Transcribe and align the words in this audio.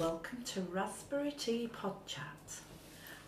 Welcome 0.00 0.42
to 0.46 0.60
Raspberry 0.62 1.30
Tea 1.32 1.68
Pod 1.68 1.94
Chat. 2.06 2.24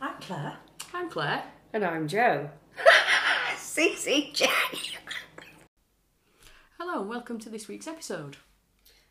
I'm 0.00 0.14
Claire. 0.21 0.56
I'm 0.92 1.08
Claire. 1.08 1.45
And 1.72 1.85
I'm 1.85 2.08
Joe. 2.08 2.50
CCJ. 3.56 4.48
Hello 6.79 7.00
and 7.00 7.08
welcome 7.08 7.38
to 7.38 7.48
this 7.48 7.68
week's 7.68 7.87
episode. 7.87 8.37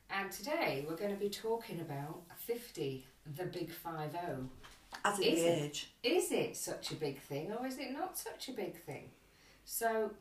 And 0.10 0.32
today 0.32 0.86
we're 0.88 0.98
going 0.98 1.14
to 1.14 1.20
be 1.20 1.30
talking 1.30 1.80
about 1.80 2.24
50, 2.40 3.06
the 3.38 3.46
big 3.46 3.72
5 3.72 4.12
0. 4.12 4.50
As 5.04 5.20
in 5.20 5.26
Is 5.26 5.40
the 5.42 5.48
it? 5.48 5.64
age. 5.64 5.92
Is 6.04 6.32
it 6.32 6.58
such 6.58 6.92
a 6.92 6.96
big 6.96 7.22
thing 7.22 7.52
or 7.58 7.66
is 7.66 7.78
it 7.78 7.92
not 7.92 8.18
such 8.18 8.50
a 8.50 8.54
big 8.54 8.82
thing? 8.84 9.10
So, 9.66 10.12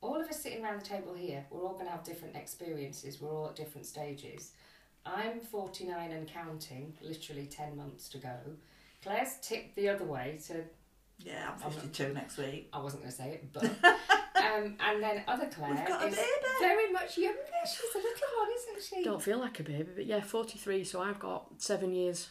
all 0.00 0.20
of 0.20 0.28
us 0.28 0.40
sitting 0.42 0.64
around 0.64 0.80
the 0.80 0.84
table 0.86 1.14
here, 1.14 1.44
we're 1.50 1.62
all 1.62 1.74
going 1.74 1.86
to 1.86 1.92
have 1.92 2.04
different 2.04 2.36
experiences, 2.36 3.20
we're 3.20 3.32
all 3.32 3.46
at 3.48 3.56
different 3.56 3.86
stages. 3.86 4.52
I'm 5.04 5.40
49 5.40 6.12
and 6.12 6.28
counting, 6.28 6.94
literally 7.02 7.46
10 7.46 7.76
months 7.76 8.08
to 8.10 8.18
go. 8.18 8.34
Claire's 9.02 9.34
tipped 9.42 9.74
the 9.76 9.88
other 9.88 10.04
way 10.04 10.38
to 10.46 10.64
Yeah, 11.18 11.50
I'm 11.64 11.70
52 11.70 12.12
next 12.14 12.38
week. 12.38 12.68
I 12.72 12.80
wasn't 12.80 13.02
going 13.02 13.10
to 13.12 13.16
say 13.16 13.30
it, 13.30 13.52
but. 13.52 13.64
um, 14.44 14.76
and 14.80 15.02
then 15.02 15.24
other 15.26 15.46
Claire 15.46 15.70
We've 15.74 15.86
got 15.86 16.02
a 16.02 16.06
is 16.06 16.14
baby. 16.16 16.26
very 16.60 16.92
much 16.92 17.18
younger. 17.18 17.38
She's 17.64 17.94
a 17.94 17.98
little 17.98 18.28
one, 18.38 18.48
isn't 18.56 18.82
she? 18.98 19.04
Don't 19.04 19.22
feel 19.22 19.38
like 19.38 19.58
a 19.60 19.62
baby, 19.64 19.88
but 19.94 20.06
yeah, 20.06 20.20
43, 20.20 20.84
so 20.84 21.00
I've 21.02 21.18
got 21.18 21.46
seven 21.58 21.92
years 21.92 22.28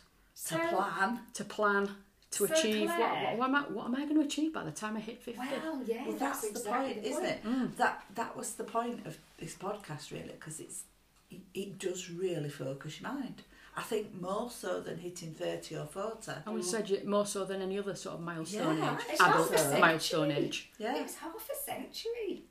To 0.48 0.58
plan. 0.58 1.20
to 1.34 1.44
plan, 1.44 1.90
to 2.32 2.48
So, 2.48 2.54
achieve. 2.54 2.88
What, 2.90 2.96
Claire- 2.98 3.24
what, 3.26 3.38
what 3.38 3.46
am 3.50 3.56
I, 3.56 3.62
what 3.64 3.86
am 3.88 3.96
I 3.96 4.02
going 4.06 4.16
to 4.16 4.22
achieve 4.26 4.54
by 4.54 4.64
the 4.64 4.72
time 4.72 4.96
I 4.96 5.02
hit 5.02 5.22
50? 5.22 5.40
Well, 5.40 5.82
yeah, 5.86 6.08
Well, 6.08 6.16
that's, 6.18 6.42
the 6.42 6.50
exactly 6.50 6.94
point, 6.94 7.04
the 7.04 7.10
isn't 7.10 7.26
it? 7.26 7.44
Mm. 7.44 7.76
That 7.76 8.04
that 8.16 8.38
was 8.38 8.54
the 8.54 8.64
point 8.64 9.06
of 9.06 9.18
this 9.38 9.56
podcast, 9.56 10.12
really, 10.12 10.32
because 10.40 10.60
it's 10.62 10.84
it, 11.32 11.42
it 11.54 11.80
does 11.80 12.10
really 12.10 12.50
focus 12.50 13.02
your 13.02 13.12
mind. 13.12 13.44
I 13.76 13.82
think 13.84 14.20
more 14.20 14.50
so 14.50 14.82
than 14.82 14.98
hitting 14.98 15.34
30 15.34 15.78
or 15.78 15.86
40. 15.86 16.32
I 16.46 16.50
would 16.50 16.64
say 16.66 17.02
more 17.06 17.26
so 17.26 17.46
than 17.46 17.62
any 17.62 17.80
other 17.80 17.96
sort 17.96 18.16
of 18.16 18.22
milestone 18.22 18.78
Yeah, 18.78 18.94
age, 18.96 19.02
it's 19.10 19.22
adult 19.22 19.52
also- 19.52 19.80
milestone 19.80 20.32
age. 20.32 20.72
Yeah. 20.78 20.98
It's 20.98 21.16
half 21.16 21.50
a 21.50 21.56
century. 21.72 22.44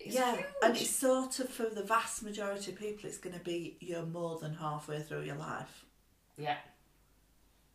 It's 0.00 0.14
yeah, 0.14 0.34
huge. 0.36 0.46
and 0.62 0.76
it's 0.76 0.90
sort 0.90 1.40
of 1.40 1.48
for 1.50 1.66
the 1.68 1.82
vast 1.82 2.22
majority 2.22 2.72
of 2.72 2.78
people, 2.78 3.08
it's 3.08 3.18
going 3.18 3.36
to 3.36 3.44
be 3.44 3.76
you're 3.80 4.06
more 4.06 4.38
than 4.38 4.54
halfway 4.54 5.00
through 5.00 5.22
your 5.22 5.36
life, 5.36 5.84
yeah. 6.36 6.58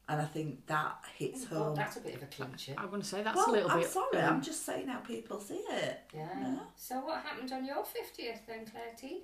and 0.07 0.21
I 0.21 0.25
think 0.25 0.65
that 0.67 0.97
hits 1.17 1.45
Oh, 1.51 1.55
God, 1.55 1.63
home. 1.63 1.75
that's 1.75 1.97
a 1.97 1.99
bit 2.01 2.15
of 2.15 2.23
a 2.23 2.27
clincher. 2.27 2.73
I'm 2.77 2.89
going 2.89 3.01
to 3.01 3.07
say 3.07 3.23
that's 3.23 3.35
well, 3.35 3.49
a 3.49 3.53
little 3.53 3.71
I'm 3.71 3.79
bit. 3.81 3.89
sorry, 3.89 4.17
um, 4.21 4.35
I'm 4.35 4.41
just 4.41 4.65
saying 4.65 4.87
how 4.87 4.99
people 4.99 5.39
see 5.39 5.55
it. 5.69 5.99
Yeah. 6.13 6.27
Yeah. 6.39 6.59
So 6.75 6.99
what 6.99 7.21
happened 7.23 7.51
on 7.53 7.65
your 7.65 7.83
fiftieth 7.83 8.41
then, 8.47 8.65
Claire 8.65 8.93
T? 8.97 9.23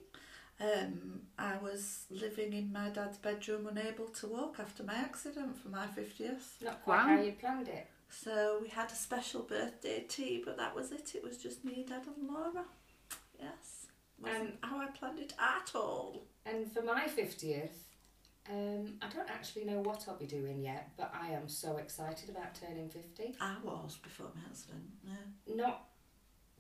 Um, 0.60 1.22
I 1.38 1.58
was 1.58 2.06
living 2.10 2.52
in 2.54 2.74
my 2.74 2.90
dad's 2.90 3.18
bedroom, 3.18 3.68
unable 3.68 4.08
to 4.08 4.28
walk 4.28 4.58
after 4.60 4.84
my 4.84 4.96
accident 4.96 5.58
for 5.58 5.70
my 5.70 5.86
fiftieth. 5.88 6.58
Not 6.64 6.84
quite 6.84 6.98
Wow. 6.98 7.16
how 7.18 7.22
you 7.22 7.34
planned 7.34 7.68
it. 7.68 7.88
So 8.10 8.60
we 8.62 8.70
had 8.70 8.90
a 8.92 8.96
special 8.96 9.44
birthday 9.44 10.06
tea, 10.08 10.42
but 10.44 10.58
that 10.58 10.74
was 10.76 10.92
it. 10.92 11.14
It 11.14 11.24
was 11.24 11.38
just 11.38 11.64
me, 11.64 11.86
dad, 11.88 12.04
and 12.08 12.28
Laura. 12.28 12.66
Yes, 13.40 13.88
wasn't 14.20 14.56
how 14.64 14.80
I 14.80 14.88
planned 14.88 15.20
it 15.20 15.34
at 15.40 15.76
all. 15.76 16.24
And 16.46 16.72
for 16.72 16.82
my 16.82 17.06
fiftieth, 17.08 17.84
um, 18.50 18.96
I 19.02 19.10
don't 19.10 19.30
actually 19.30 19.66
know 19.66 19.82
what 19.82 20.06
I'll 20.08 20.18
be 20.18 20.26
doing 20.26 20.62
yet, 20.64 20.90
but 20.98 21.14
I 21.14 21.28
am 21.34 21.48
so 21.48 21.78
excited 21.78 22.30
about 22.30 22.56
turning 22.56 22.90
fifty. 22.90 23.36
I 23.40 23.58
was 23.64 23.98
before 23.98 24.32
my 24.34 24.42
accident. 24.50 24.86
Yeah. 25.04 25.56
Not 25.56 25.88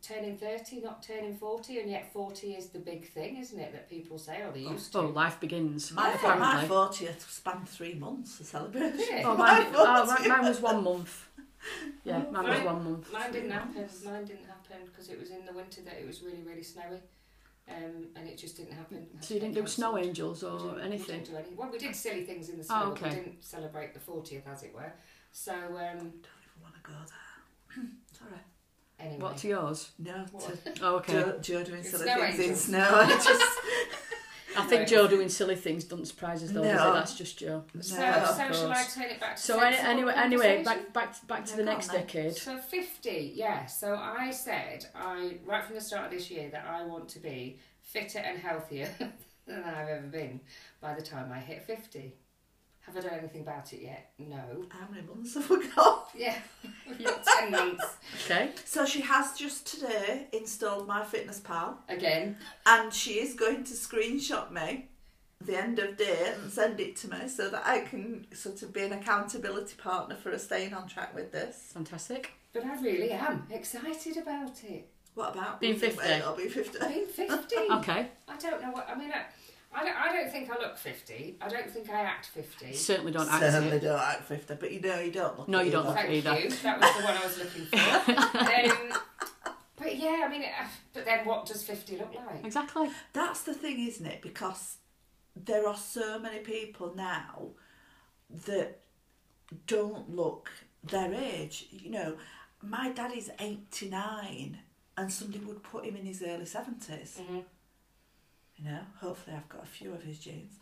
turning 0.01 0.37
thirty, 0.37 0.79
not 0.81 1.01
turning 1.03 1.35
forty, 1.35 1.79
and 1.79 1.89
yet 1.89 2.11
forty 2.13 2.53
is 2.53 2.69
the 2.69 2.79
big 2.79 3.09
thing, 3.11 3.37
isn't 3.37 3.59
it? 3.59 3.71
That 3.73 3.89
people 3.89 4.17
say, 4.17 4.43
oh, 4.47 4.51
they 4.51 4.61
used 4.61 4.91
to. 4.93 4.99
Oh, 4.99 5.07
life 5.07 5.39
begins. 5.39 5.91
My 5.91 6.15
my 6.23 6.65
fortieth 6.67 7.29
spanned 7.29 7.67
three 7.69 7.95
months. 7.95 8.37
The 8.37 8.43
celebration. 8.45 8.97
Did 8.97 9.09
it? 9.19 9.25
Oh, 9.25 9.35
My 9.35 9.59
mine, 9.59 9.67
oh, 9.75 10.05
mine, 10.05 10.27
mine 10.29 10.45
was 10.45 10.59
one 10.61 10.83
month. 10.83 11.27
Yeah, 12.03 12.23
mine 12.31 12.47
was 12.47 12.61
one 12.61 12.83
month. 12.83 13.11
Mine 13.11 13.31
didn't 13.31 13.49
Three 13.49 13.51
happen. 13.57 13.75
months. 13.75 14.05
Mine 14.05 14.25
didn't 14.25 14.45
happen 14.45 14.77
because 14.85 15.09
it 15.09 15.19
was 15.19 15.31
in 15.31 15.45
the 15.45 15.53
winter 15.53 15.81
that 15.81 15.95
it 15.99 16.07
was 16.07 16.21
really, 16.21 16.41
really 16.45 16.63
snowy, 16.63 16.99
um, 17.67 18.07
and 18.15 18.27
it 18.29 18.37
just 18.37 18.55
didn't 18.55 18.73
happen. 18.73 19.05
So 19.19 19.33
you 19.33 19.39
didn't 19.41 19.55
do 19.55 19.67
snow 19.67 19.97
angels 19.97 20.43
or 20.43 20.57
didn't- 20.59 20.75
we 20.75 20.81
anything? 20.83 21.19
didn't 21.23 21.31
do 21.31 21.35
any. 21.37 21.55
Well, 21.55 21.69
we 21.71 21.77
did 21.77 21.95
silly 21.95 22.23
things 22.25 22.49
in 22.49 22.57
the 22.57 22.63
Oh, 22.63 22.65
snow, 22.65 22.89
but 22.91 23.01
okay. 23.01 23.09
we 23.09 23.15
didn't 23.15 23.43
celebrate 23.43 23.93
the 23.93 23.99
fortieth, 23.99 24.47
as 24.47 24.63
it 24.63 24.73
were. 24.73 24.93
So 25.33 25.53
um, 25.53 25.67
Don't 25.97 26.43
even 26.45 26.61
want 26.61 26.75
to 26.75 26.81
go 26.83 26.93
there. 26.93 27.83
Sorry. 28.17 28.41
Anyway, 28.99 29.17
What's 29.21 29.43
yours? 29.43 29.91
No, 29.99 30.25
What? 30.31 30.65
to 30.65 30.73
Oh, 30.83 30.95
okay. 30.97 31.13
Joe, 31.13 31.37
Joe 31.41 31.63
doing 31.63 31.79
It's 31.79 31.91
silly 31.91 32.03
snow 32.05 32.15
things 32.31 32.39
in 32.39 32.55
snow. 32.55 32.79
I 32.91 33.07
just 33.07 33.59
I 34.57 34.61
think 34.63 34.79
Right. 34.79 34.87
Joe 34.87 35.07
doing 35.07 35.29
silly 35.29 35.55
things 35.55 35.83
doesn't 35.83 36.05
surprise 36.07 36.41
us 36.43 36.49
though, 36.51 36.63
does 36.63 36.73
No. 36.73 36.89
it? 36.89 36.93
That's 36.93 37.15
just 37.15 37.37
Joe. 37.37 37.63
so, 37.79 37.97
No, 37.99 38.07
of 38.07 38.27
so 38.35 38.51
shall 38.53 38.71
I 38.71 38.83
turn 38.83 39.03
it 39.03 39.19
back 39.19 39.35
to 39.35 39.41
So 39.41 39.59
any, 39.59 39.77
anyway, 39.77 40.13
anyway, 40.15 40.63
back 40.63 40.91
back 40.93 41.19
to, 41.19 41.25
back 41.27 41.45
to 41.45 41.51
Yeah, 41.51 41.57
the 41.57 41.63
next 41.63 41.89
on 41.89 41.95
decade. 41.97 42.35
So 42.35 42.57
50, 42.57 43.33
yeah. 43.35 43.65
So 43.67 43.95
I 43.95 44.31
said, 44.31 44.87
I 44.95 45.37
right 45.45 45.63
from 45.63 45.75
the 45.75 45.81
start 45.81 46.05
of 46.05 46.11
this 46.11 46.31
year, 46.31 46.49
that 46.51 46.65
I 46.67 46.83
want 46.85 47.07
to 47.09 47.19
be 47.19 47.59
fitter 47.81 48.17
and 48.19 48.39
healthier 48.39 48.89
than 49.45 49.63
I've 49.63 49.89
ever 49.89 50.07
been 50.07 50.39
by 50.81 50.95
the 50.95 51.03
time 51.03 51.31
I 51.31 51.39
hit 51.39 51.61
50. 51.63 52.15
Have 52.87 52.97
I 52.97 53.01
done 53.01 53.19
anything 53.19 53.41
about 53.41 53.71
it 53.73 53.81
yet? 53.81 54.11
No. 54.17 54.65
how 54.69 54.87
many 54.89 55.05
months 55.05 55.33
have 55.35 55.49
we 55.49 55.67
got? 55.69 56.09
Yeah, 56.15 56.35
we've 56.87 57.05
10 57.39 57.51
months 57.51 57.85
Okay. 58.25 58.51
So 58.65 58.85
she 58.85 59.01
has 59.01 59.33
just 59.37 59.67
today 59.67 60.27
installed 60.31 60.87
MyFitnessPal, 60.87 61.75
again. 61.89 62.37
and 62.65 62.93
she 62.93 63.15
is 63.19 63.33
going 63.33 63.63
to 63.65 63.73
screenshot 63.73 64.51
me 64.51 64.87
the 65.41 65.57
end 65.57 65.77
of 65.79 65.97
day 65.97 66.33
and 66.41 66.51
send 66.51 66.79
it 66.79 66.95
to 66.97 67.09
me 67.09 67.27
so 67.27 67.49
that 67.49 67.61
I 67.67 67.81
can 67.81 68.25
sort 68.33 68.61
of 68.63 68.73
be 68.73 68.81
an 68.83 68.93
accountability 68.93 69.75
partner 69.77 70.15
for 70.15 70.31
her 70.31 70.39
staying 70.39 70.73
on 70.73 70.87
track 70.87 71.13
with 71.13 71.31
this. 71.31 71.71
Fantastic. 71.73 72.31
But 72.53 72.65
I 72.65 72.81
really 72.81 73.11
am 73.11 73.45
excited 73.51 74.17
about 74.17 74.63
it. 74.63 74.89
What 75.13 75.35
about 75.35 75.59
Being 75.59 75.73
losing 75.73 75.91
50? 75.91 76.07
weight 76.09 76.21
or 76.25 76.35
being 76.37 76.49
50? 76.49 76.79
Being 76.87 77.05
50. 77.05 77.55
Okay. 77.71 78.07
I 78.27 78.37
don't 78.37 78.61
know 78.61 78.71
what, 78.71 78.89
I 78.89 78.95
mean, 78.97 79.11
I, 79.11 79.25
I, 79.77 79.83
don't, 79.83 79.95
I 79.95 80.11
don't 80.13 80.31
think 80.31 80.49
I 80.49 80.57
look 80.59 80.77
50. 80.77 81.37
I 81.39 81.47
don't 81.49 81.69
think 81.69 81.89
I 81.89 82.01
act 82.01 82.25
50. 82.27 82.73
Certainly 82.73 83.11
don't 83.11 83.29
act 83.29 83.39
Certainly 83.41 83.77
it. 83.77 83.81
don't 83.81 83.99
act 83.99 84.23
50, 84.23 84.55
but 84.55 84.71
you 84.71 84.81
know 84.81 84.99
you 84.99 85.11
don't 85.11 85.37
look 85.37 85.47
No, 85.47 85.59
it 85.59 85.65
you 85.65 85.71
don't 85.71 85.85
look 85.85 85.95
Thank 85.95 86.09
either. 86.09 86.39
you. 86.39 86.49
That 86.49 86.79
was 86.81 86.95
the 86.97 87.03
one 87.03 87.17
I 87.17 87.25
was 87.25 87.37
looking 87.37 87.65
for. 87.65 88.91
um, 88.93 88.99
but 89.75 89.95
yeah, 89.95 90.23
I 90.25 90.29
mean, 90.29 90.41
it, 90.41 90.49
but 90.93 91.05
then 91.05 91.25
what 91.25 91.45
does 91.45 91.63
50 91.63 91.97
look 91.97 92.13
like? 92.15 92.43
Exactly. 92.43 92.89
That's 93.13 93.43
the 93.43 93.53
thing, 93.53 93.87
isn't 93.87 94.05
it? 94.05 94.21
Because 94.23 94.77
there 95.35 95.67
are 95.67 95.77
so 95.77 96.17
many 96.17 96.39
people 96.39 96.93
now 96.95 97.49
that 98.47 98.79
don't 99.67 100.09
look 100.09 100.49
their 100.83 101.13
age. 101.13 101.67
You 101.69 101.91
know, 101.91 102.17
my 102.63 102.89
dad 102.89 103.11
is 103.15 103.29
89 103.39 104.57
and 104.97 105.13
somebody 105.13 105.43
would 105.45 105.61
put 105.61 105.85
him 105.85 105.95
in 105.95 106.05
his 106.05 106.23
early 106.23 106.45
70s. 106.45 107.19
Mhm. 107.21 107.43
You 108.57 108.65
know, 108.71 108.79
hopefully 108.99 109.35
I've 109.35 109.49
got 109.49 109.63
a 109.63 109.67
few 109.67 109.93
of 109.93 110.01
his 110.01 110.17
genes. 110.19 110.53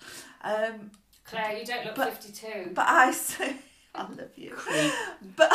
Um, 0.44 0.92
Claire, 1.24 1.58
you 1.58 1.66
don't 1.66 1.86
look 1.86 1.96
But- 1.96 2.14
52. 2.14 2.72
but 2.74 2.86
I 2.88 3.12
see, 3.12 3.56
I 3.96 4.02
love 4.04 4.38
you. 4.38 4.52
Creep. 4.52 4.92
But 5.36 5.52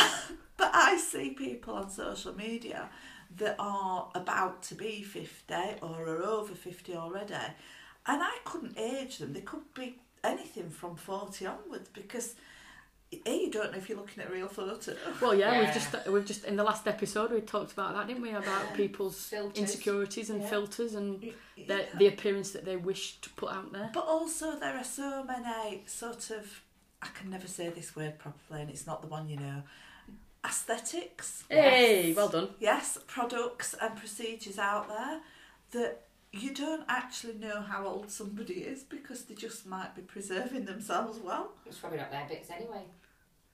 but 0.56 0.70
I 0.74 0.96
see 0.96 1.30
people 1.30 1.74
on 1.74 1.90
social 1.90 2.34
media 2.34 2.88
that 3.36 3.56
are 3.58 4.10
about 4.14 4.62
to 4.64 4.74
be 4.74 5.02
50 5.02 5.54
or 5.82 6.06
are 6.08 6.22
over 6.22 6.54
50 6.54 6.94
already, 6.96 7.34
and 7.34 8.22
I 8.22 8.38
couldn't 8.44 8.78
age 8.78 9.18
them. 9.18 9.32
They 9.34 9.40
could 9.42 9.72
be 9.74 9.96
anything 10.24 10.70
from 10.70 10.96
40 10.96 11.46
onwards 11.46 11.88
because 11.92 12.34
A, 13.26 13.36
you 13.36 13.50
don't 13.50 13.72
know 13.72 13.78
if 13.78 13.88
you're 13.88 13.98
looking 13.98 14.22
at 14.22 14.30
a 14.30 14.32
real 14.32 14.46
photo. 14.46 14.94
Well, 15.20 15.34
yeah, 15.34 15.52
Yeah. 15.52 15.60
we've 15.64 15.74
just 15.74 15.92
uh, 15.94 15.98
we've 16.12 16.24
just 16.24 16.44
in 16.44 16.54
the 16.56 16.62
last 16.62 16.86
episode 16.86 17.32
we 17.32 17.40
talked 17.40 17.72
about 17.72 17.94
that, 17.94 18.06
didn't 18.06 18.22
we? 18.22 18.30
About 18.30 18.72
people's 18.74 19.20
Filters. 19.28 19.58
insecurities 19.58 20.30
and 20.30 20.40
Yeah. 20.42 20.48
filters 20.48 20.94
and 20.94 21.20
Yeah. 21.22 21.32
the 21.66 21.98
the 21.98 22.06
appearance 22.06 22.52
that 22.52 22.64
they 22.64 22.76
wish 22.76 23.20
to 23.22 23.30
put 23.30 23.50
out 23.52 23.72
there. 23.72 23.90
But 23.92 24.04
also, 24.06 24.56
there 24.60 24.76
are 24.76 24.84
so 24.84 25.24
many 25.24 25.82
sort 25.88 26.30
of, 26.30 26.62
I 27.02 27.08
can 27.08 27.30
never 27.30 27.48
say 27.48 27.68
this 27.70 27.96
word 27.96 28.18
properly, 28.20 28.60
and 28.62 28.70
it's 28.70 28.86
not 28.86 29.02
the 29.02 29.08
one 29.08 29.28
you 29.28 29.38
know, 29.38 29.64
aesthetics. 30.44 31.44
Hey, 31.48 32.08
Yes. 32.08 32.16
well 32.16 32.28
done. 32.28 32.54
yes, 32.60 32.98
products 33.06 33.74
and 33.80 33.96
procedures 33.96 34.58
out 34.58 34.88
there 34.88 35.20
that 35.72 36.06
you 36.32 36.54
don't 36.54 36.84
actually 36.88 37.34
know 37.34 37.60
how 37.60 37.84
old 37.86 38.08
somebody 38.10 38.60
is 38.62 38.84
because 38.84 39.24
they 39.24 39.34
just 39.34 39.66
might 39.66 39.94
be 39.96 40.02
preserving 40.02 40.64
themselves 40.64 41.18
well. 41.18 41.52
It's 41.66 41.78
probably 41.78 41.98
not 41.98 42.10
their 42.12 42.26
bits 42.28 42.50
anyway. 42.50 42.84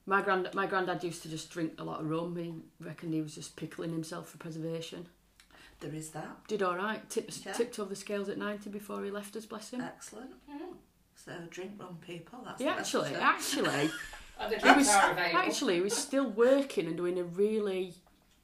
My 0.09 0.21
grand 0.21 0.49
my 0.53 0.65
granddad 0.65 1.03
used 1.03 1.21
to 1.23 1.29
just 1.29 1.51
drink 1.51 1.73
a 1.77 1.83
lot 1.83 1.99
of 1.99 2.09
rum. 2.09 2.35
He 2.37 2.53
reckoned 2.83 3.13
he 3.13 3.21
was 3.21 3.35
just 3.35 3.55
pickling 3.57 3.91
himself 3.91 4.29
for 4.29 4.37
preservation. 4.37 5.07
There 5.81 5.93
is 5.93 6.09
that. 6.11 6.47
Did 6.47 6.63
all 6.63 6.75
right. 6.77 7.07
Tipped 7.09 7.45
Yeah. 7.45 7.51
tipped 7.51 7.77
over 7.77 7.89
the 7.89 7.95
scales 7.95 8.29
at 8.29 8.37
ninety 8.37 8.69
before 8.69 9.03
he 9.03 9.11
left 9.11 9.35
us. 9.35 9.45
Bless 9.45 9.69
him. 9.71 9.81
Excellent. 9.81 10.31
So 11.15 11.33
drink 11.49 11.73
rum, 11.77 11.97
people. 11.99 12.39
That's 12.45 12.59
he 12.61 12.65
the 12.67 12.71
actually 12.71 13.13
actually 13.15 13.91
Other 14.39 14.57
he 14.57 14.71
was 14.71 14.87
actually 14.87 15.75
he 15.75 15.81
was 15.81 15.95
still 15.97 16.29
working 16.29 16.87
and 16.87 16.95
doing 16.95 17.19
a 17.19 17.23
really 17.23 17.93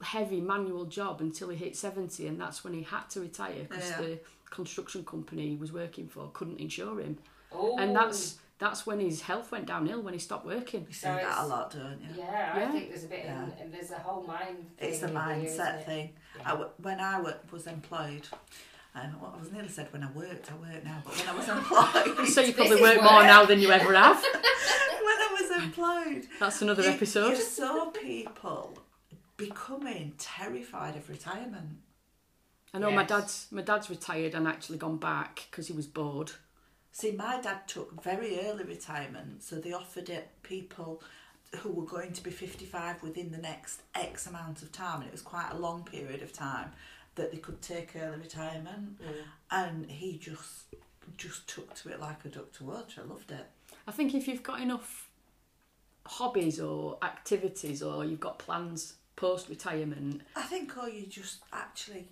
heavy 0.02 0.42
manual 0.42 0.84
job 0.86 1.22
until 1.22 1.48
he 1.50 1.56
hit 1.56 1.78
70 1.78 2.28
and 2.28 2.42
that's 2.42 2.64
when 2.64 2.74
he 2.74 2.82
had 2.82 3.10
to 3.12 3.22
retire 3.22 3.66
because 3.70 3.90
Yeah. 3.90 4.02
the 4.02 4.20
construction 4.50 5.06
company 5.06 5.50
he 5.50 5.56
was 5.56 5.72
working 5.72 6.10
for 6.10 6.30
couldn't 6.34 6.60
insure 6.60 7.00
him 7.00 7.20
oh, 7.54 7.78
and 7.78 7.96
that's 7.96 8.40
that's 8.64 8.86
when 8.88 9.00
his 9.00 9.22
health 9.22 9.52
went 9.52 9.66
downhill 9.66 10.02
when 10.02 10.14
he 10.14 10.20
stopped 10.20 10.46
working. 10.46 10.86
You 10.88 10.94
see 10.94 11.02
So 11.08 11.16
that 11.16 11.38
a 11.44 11.48
lot, 11.48 11.72
don't 11.72 12.00
you? 12.02 12.08
Yeah, 12.18 12.52
I 12.56 12.72
think 12.72 12.90
there's 12.90 13.04
a 13.04 13.08
bit, 13.08 13.22
Yeah. 13.26 13.44
and, 13.44 13.54
and 13.62 13.74
there's 13.74 13.92
a 13.92 14.00
whole 14.00 14.24
mind. 14.24 14.58
It's 14.80 15.02
a 15.04 15.08
thing 15.08 15.16
in 15.18 15.22
here, 15.42 15.46
isn't 15.50 15.60
mindset 15.66 15.80
it? 15.82 15.86
thing. 15.86 16.10
Yeah. 16.38 16.42
I 16.48 16.50
w- 16.52 16.70
when 16.78 17.00
I 17.00 17.14
w- 17.18 17.36
was 17.52 17.68
employed, 17.68 18.26
and 18.96 19.22
well, 19.22 19.34
I 19.36 19.40
was 19.40 19.52
nearly 19.52 19.70
said 19.70 19.88
when 19.92 20.04
I 20.04 20.12
worked, 20.12 20.50
I 20.52 20.56
work 20.56 20.84
now, 20.84 21.02
but 21.06 21.14
when 21.18 21.28
I 21.30 21.36
was 21.38 21.50
employed, 22.16 22.28
So 22.30 22.42
you 22.42 22.54
probably 22.54 22.78
is 22.78 22.82
work 22.82 23.04
more 23.04 23.24
now 23.24 23.44
than 23.46 23.60
you 23.60 23.70
ever 23.72 23.94
have. 23.94 24.18
when 24.24 25.18
I 25.28 25.30
was 25.40 25.64
employed, 25.64 26.28
That's 26.40 26.62
another 26.62 26.84
you, 26.84 26.90
episode. 26.90 27.30
you 27.32 27.36
saw 27.36 27.86
people 27.92 28.78
becoming 29.38 30.14
terrified 30.18 30.96
of 30.96 31.10
retirement. 31.10 31.80
I 32.74 32.80
know 32.80 32.92
my 32.92 33.04
dad's 33.04 33.48
my 33.52 33.62
dad's 33.62 33.90
retired 33.90 34.34
and 34.34 34.48
actually 34.48 34.78
gone 34.80 34.98
back 34.98 35.48
because 35.52 35.68
he 35.68 35.74
was 35.74 35.86
bored. 35.86 36.32
See, 36.96 37.12
my 37.12 37.42
dad 37.42 37.68
took 37.68 38.04
very 38.04 38.40
early 38.46 38.64
retirement, 38.66 39.42
so 39.42 39.56
they 39.56 39.74
offered 39.74 40.10
it 40.10 40.30
people 40.44 41.02
who 41.58 41.72
were 41.72 41.86
going 41.88 42.14
to 42.14 42.24
be 42.24 42.30
55 42.30 43.02
within 43.02 43.32
the 43.32 43.38
next 43.40 43.82
X 43.96 44.28
amount 44.28 44.62
of 44.62 44.72
time, 44.72 45.00
and 45.00 45.08
it 45.08 45.12
was 45.12 45.24
quite 45.24 45.50
a 45.52 45.58
long 45.58 45.84
period 45.84 46.22
of 46.22 46.32
time 46.32 46.72
that 47.16 47.32
they 47.32 47.38
could 47.38 47.62
take 47.64 47.96
early 47.96 48.18
retirement. 48.20 49.02
Mm. 49.02 49.14
And 49.50 49.90
he 49.90 50.18
just 50.20 50.66
just 51.18 51.48
took 51.50 51.74
to 51.76 51.90
it 51.90 52.00
like 52.00 52.24
a 52.26 52.30
duck 52.30 52.52
to 52.54 52.64
water. 52.64 53.02
I 53.04 53.08
loved 53.10 53.32
it. 53.32 53.46
I 53.88 53.92
think 53.92 54.14
if 54.14 54.28
you've 54.28 54.44
got 54.44 54.62
enough 54.62 55.10
hobbies 56.06 56.60
or 56.60 56.98
activities 57.02 57.82
or 57.84 58.06
you've 58.06 58.20
got 58.20 58.38
plans 58.40 58.94
post 59.16 59.50
retirement, 59.50 60.22
I 60.36 60.44
think, 60.44 60.78
or 60.78 60.88
you 60.90 61.08
just 61.08 61.40
actually. 61.52 62.08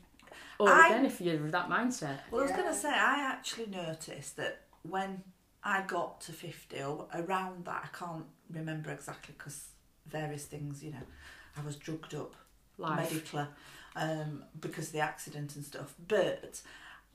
or 0.60 0.70
I- 0.70 0.88
again 0.88 1.06
if 1.06 1.22
you're 1.22 1.36
of 1.46 1.52
that 1.52 1.70
mindset, 1.70 2.20
Well, 2.32 2.42
I 2.42 2.44
was 2.44 2.52
Yeah. 2.52 2.58
going 2.58 2.70
to 2.74 2.76
say, 2.80 2.90
I 2.90 3.20
actually 3.32 3.68
noticed 3.68 4.36
that 4.38 4.62
when 4.84 5.24
I 5.64 5.82
got 5.84 6.22
to 6.22 6.32
50 6.34 6.82
or 6.84 7.08
around 7.14 7.66
that, 7.66 7.90
I 7.92 7.98
can't 7.98 8.26
remember 8.50 8.92
exactly 8.92 9.36
because 9.38 9.68
various 10.08 10.46
things, 10.46 10.84
you 10.84 10.92
know, 10.92 11.04
I 11.58 11.62
was 11.66 11.76
drugged 11.76 12.16
up 12.16 12.36
life. 12.78 13.12
medically 13.12 13.46
um, 13.96 14.44
because 14.60 14.88
of 14.88 14.94
the 14.94 15.00
accident 15.00 15.56
and 15.56 15.64
stuff. 15.66 15.94
But 16.08 16.62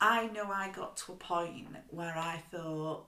I 0.01 0.27
know 0.29 0.51
I 0.51 0.71
got 0.71 0.97
to 0.99 1.13
a 1.13 1.17
point 1.17 1.69
where 1.89 2.17
I 2.17 2.43
thought, 2.51 3.07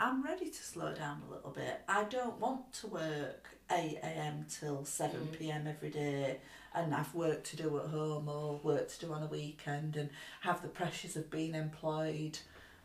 I'm 0.00 0.22
ready 0.22 0.48
to 0.48 0.62
slow 0.62 0.94
down 0.94 1.22
a 1.28 1.34
little 1.34 1.50
bit. 1.50 1.80
I 1.88 2.04
don't 2.04 2.38
want 2.38 2.72
to 2.74 2.86
work 2.86 3.48
8 3.70 3.98
a.m. 4.02 4.46
till 4.48 4.84
7 4.84 5.20
Mm. 5.20 5.38
p.m. 5.38 5.66
every 5.66 5.90
day 5.90 6.38
and 6.72 6.94
have 6.94 7.12
work 7.16 7.42
to 7.44 7.56
do 7.56 7.76
at 7.80 7.86
home 7.86 8.28
or 8.28 8.60
work 8.62 8.88
to 8.90 9.06
do 9.06 9.12
on 9.12 9.24
a 9.24 9.26
weekend 9.26 9.96
and 9.96 10.10
have 10.42 10.62
the 10.62 10.68
pressures 10.68 11.16
of 11.16 11.28
being 11.32 11.54
employed 11.56 12.38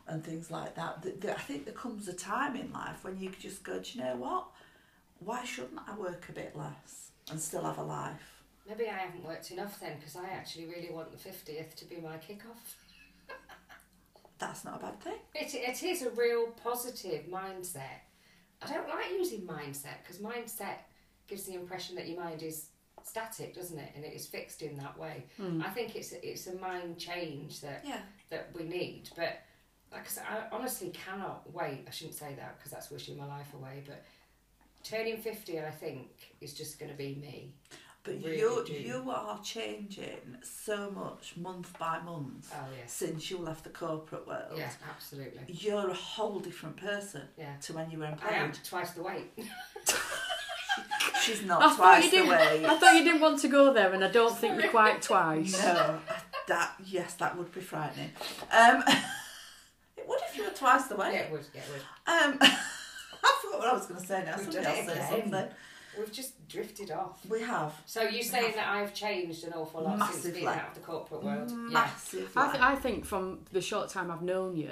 and 0.06 0.22
things 0.24 0.50
like 0.50 0.74
that. 0.76 1.02
Th- 1.02 1.20
th- 1.20 1.34
I 1.34 1.40
think 1.40 1.64
there 1.64 1.74
comes 1.74 2.08
a 2.08 2.12
time 2.12 2.56
in 2.56 2.72
life 2.72 3.02
when 3.04 3.18
you 3.18 3.30
just 3.38 3.62
go, 3.62 3.78
do 3.80 3.98
you 3.98 4.04
know 4.04 4.16
what? 4.16 4.46
Why 5.18 5.44
shouldn't 5.44 5.80
I 5.88 5.96
work 5.96 6.26
a 6.28 6.32
bit 6.32 6.54
less 6.56 7.10
and 7.30 7.40
still 7.40 7.62
have 7.64 7.78
a 7.78 7.82
life? 7.82 8.42
Maybe 8.68 8.88
I 8.88 8.94
haven't 8.98 9.24
worked 9.24 9.50
enough 9.50 9.78
then 9.80 9.96
because 9.98 10.16
I 10.16 10.28
actually 10.30 10.66
really 10.66 10.90
want 10.90 11.10
the 11.12 11.16
50th 11.28 11.74
to 11.76 11.84
be 11.86 11.96
my 11.96 12.16
kick-off. 12.18 12.76
That's 14.38 14.64
not 14.64 14.80
a 14.80 14.86
bad 14.86 15.00
thing. 15.00 15.18
It, 15.34 15.54
it 15.54 15.82
is 15.82 16.02
a 16.02 16.10
real 16.10 16.48
positive 16.62 17.26
mindset. 17.26 18.00
I 18.62 18.72
don't 18.72 18.88
like 18.88 19.10
using 19.10 19.42
mindset 19.42 20.02
because 20.02 20.18
mindset 20.20 20.78
gives 21.28 21.44
the 21.44 21.54
impression 21.54 21.94
that 21.96 22.08
your 22.08 22.22
mind 22.22 22.42
is 22.42 22.68
static, 23.02 23.54
doesn't 23.54 23.78
it? 23.78 23.92
And 23.94 24.04
it 24.04 24.14
is 24.14 24.26
fixed 24.26 24.62
in 24.62 24.76
that 24.78 24.98
way. 24.98 25.24
Hmm. 25.36 25.62
I 25.62 25.68
think 25.70 25.94
it's 25.96 26.12
a, 26.12 26.26
it's 26.26 26.46
a 26.46 26.54
mind 26.56 26.98
change 26.98 27.60
that 27.60 27.84
Yeah. 27.86 28.00
that 28.30 28.48
we 28.54 28.64
need. 28.64 29.10
But 29.16 29.42
like 29.94 30.04
I 30.04 30.08
said, 30.08 30.24
I 30.28 30.54
honestly 30.54 30.90
cannot 30.90 31.50
wait. 31.54 31.84
I 31.86 31.90
shouldn't 31.90 32.16
say 32.16 32.34
that 32.36 32.58
because 32.58 32.70
that's 32.72 32.90
wishing 32.90 33.16
my 33.16 33.26
life 33.26 33.54
away. 33.54 33.82
But 33.86 34.04
turning 34.82 35.16
fifty, 35.18 35.58
I 35.60 35.70
think, 35.70 36.08
is 36.40 36.52
just 36.52 36.78
going 36.78 36.90
to 36.90 36.98
be 36.98 37.14
me. 37.20 37.54
But 38.02 38.16
Really 38.22 38.36
you 38.38 38.62
do. 38.66 38.72
you 38.74 39.10
are 39.10 39.40
changing 39.42 40.36
so 40.42 40.90
much 40.90 41.38
month 41.38 41.78
by 41.78 42.00
month 42.00 42.52
Oh 42.54 42.66
yes, 42.78 42.92
since 42.92 43.30
you 43.30 43.38
left 43.38 43.64
the 43.64 43.70
corporate 43.70 44.26
world. 44.26 44.52
yeah, 44.58 44.68
absolutely. 44.90 45.40
You're 45.48 45.88
a 45.88 45.94
whole 45.94 46.38
different 46.38 46.76
person 46.76 47.22
Yeah, 47.38 47.54
to 47.62 47.72
when 47.72 47.90
you 47.90 47.98
were 48.00 48.04
employed. 48.04 48.32
I 48.32 48.36
am 48.36 48.52
twice 48.62 48.90
the 48.90 49.02
weight. 49.04 49.30
She's 51.22 51.42
not 51.46 51.62
thought 51.62 51.76
twice 51.78 52.04
you 52.04 52.10
the 52.10 52.16
didn't. 52.16 52.28
way. 52.30 52.66
I 52.66 52.76
thought 52.76 52.94
you 52.94 53.04
didn't 53.04 53.20
want 53.22 53.38
to 53.40 53.48
go 53.48 53.72
there, 53.72 53.92
and 53.94 54.04
I 54.04 54.10
don't 54.10 54.36
think 54.36 54.60
you're 54.60 54.70
quite 54.70 55.00
twice. 55.10 55.52
No, 55.62 55.98
that 56.48 56.74
yes, 56.84 57.14
that 57.14 57.38
would 57.38 57.52
be 57.54 57.60
frightening. 57.62 58.10
Um, 58.52 58.84
it 60.56 60.62
would 60.62 60.66
if 60.66 60.66
you 60.66 60.66
were 60.66 60.72
twice 60.72 60.86
the 60.88 60.94
yeah, 60.96 61.00
way. 61.10 61.16
it 61.16 61.32
would. 61.32 61.46
Yeah, 61.54 61.60
it 61.60 61.70
would. 61.72 62.34
Um, 62.34 62.38
I 63.26 63.38
forgot 63.42 63.58
what 63.58 63.68
I 63.68 63.72
was 63.72 63.86
going 63.86 64.00
to 64.00 64.06
say 64.06 64.22
now. 64.24 64.36
We've 64.36 64.52
Somebody 64.52 64.66
else 64.66 64.78
it 64.78 64.86
say 64.86 64.92
again. 64.92 65.22
something. 65.30 65.48
We've 65.98 66.12
just 66.12 66.48
drifted 66.48 66.90
off. 66.90 67.24
We 67.28 67.40
have 67.42 67.72
So 67.86 68.02
you're 68.02 68.22
saying 68.22 68.54
that 68.56 68.66
I've 68.68 68.92
changed 68.94 69.44
an 69.44 69.52
awful 69.52 69.82
lot 69.82 70.12
since 70.12 70.34
being 70.34 70.46
out 70.46 70.68
of 70.68 70.74
the 70.74 70.80
corporate 70.80 71.22
world? 71.22 71.48
Yeah. 71.50 71.56
massive. 71.70 72.32
I, 72.36 72.50
th- 72.50 72.62
I 72.62 72.74
think 72.74 73.04
from 73.04 73.40
the 73.52 73.60
short 73.60 73.90
time 73.90 74.10
I've 74.10 74.22
known 74.22 74.56
you, 74.56 74.70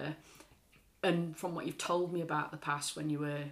and 1.05 1.37
from 1.37 1.55
what 1.55 1.67
you've 1.67 1.79
told 1.79 2.13
me 2.13 2.23
about 2.23 2.51
the 2.51 2.57
past 2.57 2.97
when 2.97 3.09
you 3.09 3.21
were 3.21 3.45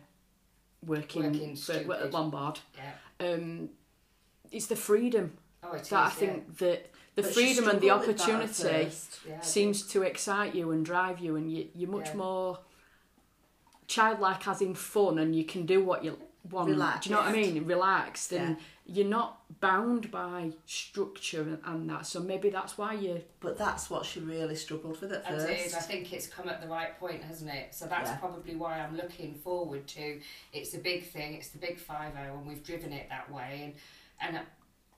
working, 0.84 1.22
Working 1.24 1.56
for, 1.56 1.72
at. 1.94 2.12
Lombard, 2.12 2.58
Yeah. 2.76 3.32
um, 3.34 3.70
it's 4.50 4.66
the 4.66 4.76
freedom 4.76 5.36
Oh, 5.62 5.72
it 5.74 5.82
is. 5.82 5.88
that 5.90 5.96
I 5.96 6.04
yeah. 6.04 6.10
think 6.10 6.58
that 6.58 6.90
the 7.16 7.22
But 7.22 7.34
freedom 7.34 7.68
and 7.68 7.80
the 7.80 7.86
struggled 7.88 8.08
with 8.08 8.18
that 8.18 8.28
at 8.28 8.34
opportunity. 8.40 8.96
Yeah, 9.28 9.40
seems 9.40 9.82
to 9.88 10.02
excite 10.02 10.54
you 10.54 10.70
and 10.70 10.84
drive 10.84 11.18
you, 11.18 11.36
and 11.36 11.52
you, 11.52 11.68
you're 11.74 11.90
much 11.90 12.08
Yeah. 12.08 12.16
more 12.16 12.58
childlike, 13.86 14.46
as 14.46 14.60
in 14.62 14.74
fun, 14.74 15.18
and 15.18 15.34
you 15.34 15.44
can 15.44 15.66
do 15.66 15.82
what 15.84 16.04
you 16.04 16.18
want. 16.50 16.68
Relaxed. 16.70 17.04
Do 17.04 17.10
you 17.10 17.16
know 17.16 17.22
what 17.22 17.30
I 17.30 17.32
mean? 17.32 17.66
Relaxed, 17.66 18.32
and 18.32 18.56
you're 18.86 19.06
not 19.06 19.38
bound 19.60 20.10
by 20.10 20.52
structure 20.66 21.42
and, 21.42 21.58
and 21.64 21.90
that. 21.90 22.06
So 22.06 22.20
maybe 22.20 22.50
that's 22.50 22.78
why 22.78 22.94
you. 22.94 23.22
But 23.40 23.58
that's 23.58 23.90
what 23.90 24.06
she 24.06 24.20
really 24.20 24.54
struggled 24.56 25.00
with 25.00 25.12
at 25.12 25.24
As 25.26 25.42
first. 25.44 25.48
it 25.50 25.66
is, 25.66 25.74
I 25.74 25.80
think 25.80 26.12
it's 26.12 26.26
come 26.26 26.48
at 26.48 26.60
the 26.62 26.68
right 26.68 26.98
point, 26.98 27.22
hasn't 27.24 27.50
it? 27.50 27.74
So 27.74 27.86
that's 27.86 28.10
Yeah. 28.10 28.16
probably 28.16 28.54
why 28.56 28.78
I'm 28.80 28.96
looking 28.96 29.34
forward 29.34 29.86
to. 29.88 30.20
It's 30.52 30.74
a 30.74 30.78
big 30.78 31.06
thing. 31.10 31.34
It's 31.34 31.48
the 31.48 31.58
big 31.58 31.78
five 31.78 32.14
zero, 32.14 32.38
and 32.38 32.46
we've 32.46 32.62
driven 32.62 32.92
it 32.92 33.08
that 33.10 33.30
way. 33.30 33.74
And 34.20 34.36
and 34.36 34.46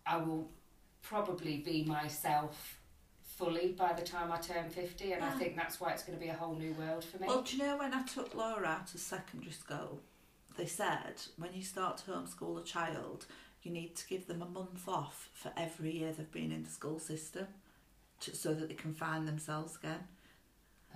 I 0.07 0.17
will 0.19 0.51
probably 1.03 1.59
be 1.59 1.85
myself 1.85 2.79
fully 3.23 3.73
by 3.73 3.93
the 3.93 4.03
time 4.03 4.31
I 4.31 4.39
turn 4.39 4.71
fifty. 4.71 5.13
And 5.13 5.25
I 5.25 5.29
ah. 5.29 5.39
think 5.39 5.57
that's 5.57 5.81
why 5.81 5.91
it's 5.93 6.03
going 6.05 6.19
to 6.19 6.25
be 6.25 6.31
a 6.31 6.35
whole 6.35 6.55
new 6.55 6.73
world 6.75 7.05
for 7.05 7.19
me. 7.19 7.27
Well, 7.29 7.43
do 7.43 7.57
you 7.57 7.63
know 7.63 7.79
when 7.79 7.93
I 7.95 8.03
took 8.03 8.35
Laura 8.35 8.67
out 8.67 8.95
of 8.95 9.01
secondary 9.01 9.53
school, 9.53 10.01
they 10.57 10.67
said 10.67 11.15
when 11.37 11.53
you 11.55 11.63
start 11.63 11.99
to 11.99 12.11
homeschool 12.11 12.61
a 12.61 12.65
child, 12.65 13.27
you 13.63 13.71
need 13.71 13.97
to 13.97 14.07
give 14.09 14.27
them 14.27 14.43
a 14.43 14.47
month 14.47 14.89
off 14.89 15.31
for 15.33 15.53
every 15.57 15.93
year 15.93 16.13
they've 16.13 16.31
been 16.33 16.53
in 16.53 16.65
the 16.65 16.71
school 16.71 16.99
system, 16.99 17.47
to, 18.21 18.35
so 18.35 18.55
that 18.55 18.69
they 18.69 18.75
can 18.75 18.93
find 18.93 19.27
themselves 19.27 19.77
again. 19.77 20.01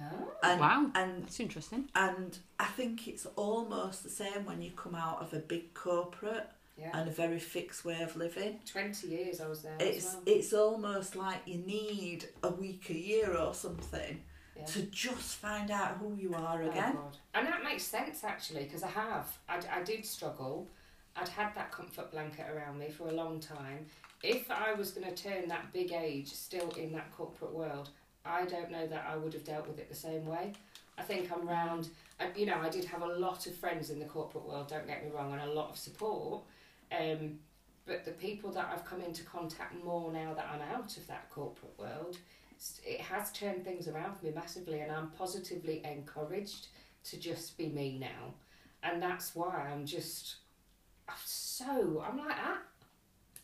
oh, 0.00 0.33
And, 0.42 0.61
wow, 0.61 0.90
And 0.95 1.23
that's 1.23 1.40
interesting. 1.40 1.88
and 1.95 2.38
I 2.59 2.66
think 2.66 3.07
it's 3.09 3.26
almost 3.37 4.02
the 4.02 4.11
same 4.11 4.45
when 4.45 4.62
you 4.62 4.73
come 4.73 4.95
out 4.95 5.23
of 5.23 5.33
a 5.33 5.38
big 5.38 5.75
corporate 5.75 6.49
yeah. 6.78 6.90
and 6.95 7.09
a 7.09 7.12
very 7.12 7.38
fixed 7.38 7.85
way 7.85 8.00
of 8.02 8.16
living. 8.16 8.61
Twenty 8.71 9.09
years 9.09 9.40
I 9.40 9.49
was 9.49 9.62
there 9.62 9.76
It's 9.80 10.14
well. 10.14 10.23
it's 10.26 10.52
almost 10.52 11.16
like 11.16 11.42
you 11.47 11.59
need 11.59 12.26
a 12.42 12.50
week 12.50 12.90
a 12.90 12.95
year 12.99 13.37
or 13.37 13.54
something 13.54 14.21
Yeah. 14.56 14.64
to 14.64 14.83
just 14.83 15.37
find 15.37 15.71
out 15.71 15.99
who 15.99 16.14
you 16.14 16.35
oh, 16.35 16.42
are 16.42 16.62
Oh, 16.62 16.71
again. 16.71 16.95
God. 16.95 17.16
And 17.35 17.47
that 17.47 17.62
makes 17.62 17.85
sense 17.85 18.25
actually 18.25 18.64
because 18.64 18.83
I 18.83 18.88
have. 18.88 19.38
I, 19.49 19.61
I 19.80 19.83
did 19.83 20.04
struggle. 20.04 20.68
I'd 21.16 21.28
had 21.28 21.54
that 21.54 21.73
comfort 21.73 22.11
blanket 22.11 22.47
around 22.54 22.78
me 22.78 22.90
for 22.90 23.09
a 23.09 23.12
long 23.12 23.40
time. 23.40 23.87
If 24.23 24.50
I 24.50 24.75
was 24.75 24.90
going 24.90 25.09
to 25.12 25.23
turn 25.23 25.49
that 25.49 25.73
big 25.73 25.92
age 25.92 26.28
still 26.33 26.71
in 26.71 26.92
that 26.92 27.11
corporate 27.16 27.52
world, 27.52 27.90
I 28.25 28.45
don't 28.45 28.71
know 28.71 28.87
that 28.87 29.06
I 29.11 29.16
would 29.16 29.33
have 29.33 29.45
dealt 29.45 29.66
with 29.68 29.78
it 29.78 29.88
the 29.88 29.97
same 29.97 30.26
way. 30.26 30.52
I 30.99 31.02
think 31.02 31.30
I'm 31.33 31.47
mm. 31.47 31.50
round. 31.50 31.88
You 32.35 32.47
know, 32.47 32.59
I 32.61 32.71
did 32.71 32.85
have 32.87 33.02
a 33.02 33.06
lot 33.06 33.47
of 33.47 33.54
friends 33.54 33.90
in 33.90 33.99
the 33.99 34.06
corporate 34.06 34.47
world. 34.47 34.68
Don't 34.68 34.87
get 34.87 35.04
me 35.04 35.11
wrong, 35.14 35.33
and 35.33 35.42
a 35.42 35.52
lot 35.52 35.71
of 35.71 35.76
support. 35.76 36.42
Um, 36.93 37.38
but 37.87 38.05
the 38.05 38.12
people 38.12 38.50
that 38.52 38.69
I've 38.73 38.85
come 38.85 39.00
into 39.00 39.23
contact 39.25 39.83
more 39.85 40.12
now 40.12 40.35
that 40.35 40.49
I'm 40.52 40.61
out 40.75 40.97
of 40.97 41.07
that 41.07 41.31
corporate 41.31 41.78
world, 41.78 42.19
it 42.85 43.00
has 43.00 43.31
turned 43.33 43.64
things 43.64 43.87
around 43.87 44.16
for 44.16 44.26
me 44.26 44.33
massively, 44.35 44.81
and 44.81 44.90
I'm 44.90 45.11
positively 45.11 45.83
encouraged 45.85 46.69
to 47.05 47.16
just 47.19 47.57
be 47.57 47.69
me 47.69 47.99
now, 48.00 48.35
and 48.83 49.00
that's 49.00 49.35
why 49.37 49.69
I'm 49.73 49.87
just 49.87 50.37
I'm 51.09 51.14
so 51.25 52.05
I'm 52.09 52.19
like 52.19 52.28
that. 52.37 52.59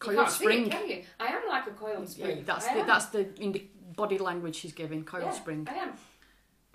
Coiled 0.01 0.29
spring. 0.31 0.67
it, 0.67 0.73
can 0.73 0.89
you? 0.89 1.03
I 1.21 1.27
am 1.27 1.43
like 1.49 1.67
a 1.69 1.71
coiled 1.71 2.03
Yeah, 2.17 2.25
spring. 2.27 2.43
that's 2.45 2.67
I 2.67 2.75
the, 2.75 2.81
am. 2.81 2.87
that's 2.89 3.07
the 3.07 3.41
in 3.41 3.53
the 3.53 3.65
body 3.95 4.19
language 4.19 4.57
she's 4.57 4.73
giving. 4.73 5.05
Coil 5.05 5.23
Yeah, 5.23 5.31
spring. 5.31 5.69
I 5.71 5.75
am. 5.75 5.93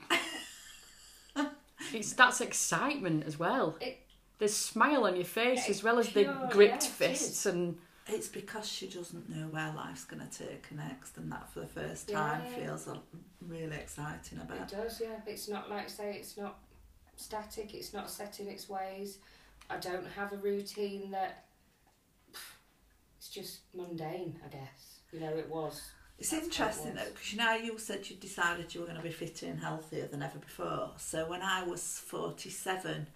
It's 1.94 2.14
that's 2.14 2.42
excitement 2.42 3.24
as 3.26 3.40
well. 3.40 3.78
It- 3.80 4.00
There's 4.40 4.56
smile 4.56 5.06
on 5.06 5.16
your 5.16 5.26
face 5.26 5.62
It's 5.62 5.80
as 5.80 5.84
well 5.84 6.00
as 6.00 6.10
pure, 6.10 6.26
the 6.26 6.48
gripped 6.52 6.84
yeah, 6.84 6.90
fists 6.90 7.46
and 7.46 7.78
It's 8.08 8.28
because 8.28 8.68
she 8.68 8.88
doesn't 8.88 9.30
know 9.30 9.48
where 9.48 9.74
life's 9.76 10.04
going 10.06 10.28
to 10.28 10.38
take 10.38 10.68
her 10.68 10.76
next, 10.76 11.18
and 11.18 11.32
that 11.32 11.52
for 11.52 11.62
the 11.62 11.68
first 11.68 12.10
time 12.10 12.42
yeah. 12.46 12.66
feels 12.66 12.88
uh, 12.88 12.98
really 13.48 13.76
exciting 13.76 14.40
about. 14.40 14.58
It 14.58 14.74
about. 14.74 14.84
does, 14.84 15.02
yeah. 15.02 15.20
It's 15.26 15.50
not 15.50 15.70
like 15.70 15.90
say 15.90 16.16
it's 16.16 16.38
not 16.38 16.60
static. 17.16 17.74
It's 17.74 17.94
not 17.94 18.10
set 18.10 18.40
in 18.40 18.48
its 18.48 18.70
ways. 18.70 19.18
I 19.70 19.78
don't 19.78 20.08
have 20.16 20.34
a 20.34 20.38
routine 20.38 21.12
that. 21.12 21.46
It's 23.18 23.30
just 23.30 23.62
mundane, 23.74 24.40
I 24.46 24.50
guess. 24.50 25.00
You 25.12 25.20
know, 25.20 25.36
it 25.36 25.50
was. 25.50 25.82
It's 26.20 26.32
That's 26.32 26.44
what 26.44 26.44
it 26.44 26.60
interesting 26.60 26.96
though, 26.96 27.12
because 27.12 27.34
you 27.34 27.40
know 27.40 27.54
you 27.54 27.78
said 27.78 28.10
you 28.10 28.16
decided 28.16 28.74
you 28.74 28.82
were 28.82 28.88
going 28.88 28.98
to 28.98 29.04
be 29.04 29.12
fitter 29.12 29.46
and 29.48 29.60
healthier 29.60 30.08
than 30.08 30.24
ever 30.24 30.40
before. 30.40 30.92
So 30.98 31.30
when 31.30 31.42
I 31.42 31.64
was 31.64 32.02
47, 32.06 33.08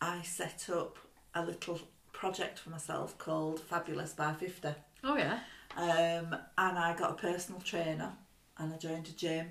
I 0.00 0.22
set 0.22 0.68
up 0.72 0.98
a 1.34 1.44
little 1.44 1.80
project 2.12 2.58
for 2.58 2.70
myself 2.70 3.16
called 3.18 3.60
Fabulous 3.60 4.12
by 4.12 4.32
50. 4.32 4.68
Oh 5.02 5.16
yeah. 5.16 5.40
Um, 5.76 6.34
and 6.58 6.78
I 6.78 6.94
got 6.96 7.10
a 7.12 7.14
personal 7.14 7.60
trainer 7.60 8.12
and 8.58 8.72
I 8.72 8.76
joined 8.76 9.08
a 9.08 9.12
gym. 9.12 9.48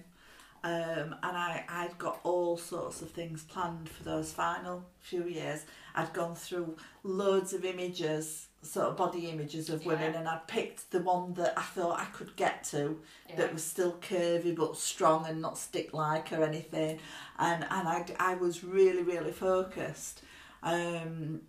Um, 0.66 1.14
and 1.22 1.36
I, 1.38 1.66
I'd 1.68 1.98
got 1.98 2.22
all 2.24 2.56
sorts 2.56 3.02
of 3.02 3.12
things 3.12 3.44
planned 3.44 3.90
for 3.90 4.04
those 4.04 4.32
final 4.32 4.86
few 5.02 5.26
years. 5.26 5.66
I'd 5.94 6.14
gone 6.14 6.36
through 6.36 6.78
loads 7.04 7.52
of 7.52 7.66
images, 7.66 8.48
sort 8.62 8.88
of 8.88 8.96
body 8.96 9.28
images 9.30 9.70
of 9.70 9.86
women, 9.86 10.14
Yeah. 10.14 10.20
and 10.20 10.30
I'd 10.30 10.48
picked 10.48 10.90
the 10.92 11.02
one 11.02 11.34
that 11.34 11.54
I 11.60 11.64
thought 11.64 12.00
I 12.00 12.06
could 12.06 12.38
get 12.38 12.64
to 12.72 12.98
Yeah. 13.30 13.36
that 13.36 13.52
was 13.54 13.62
still 13.62 13.98
curvy 14.00 14.56
but 14.56 14.78
strong 14.78 15.26
and 15.26 15.42
not 15.42 15.58
stick 15.58 15.94
like 15.94 16.32
or 16.32 16.44
anything. 16.46 17.00
And 17.38 17.66
and 17.70 17.88
I, 17.90 18.06
I 18.18 18.36
was 18.36 18.64
really, 18.64 19.04
really 19.04 19.34
focused. 19.34 20.22
Um, 20.64 21.42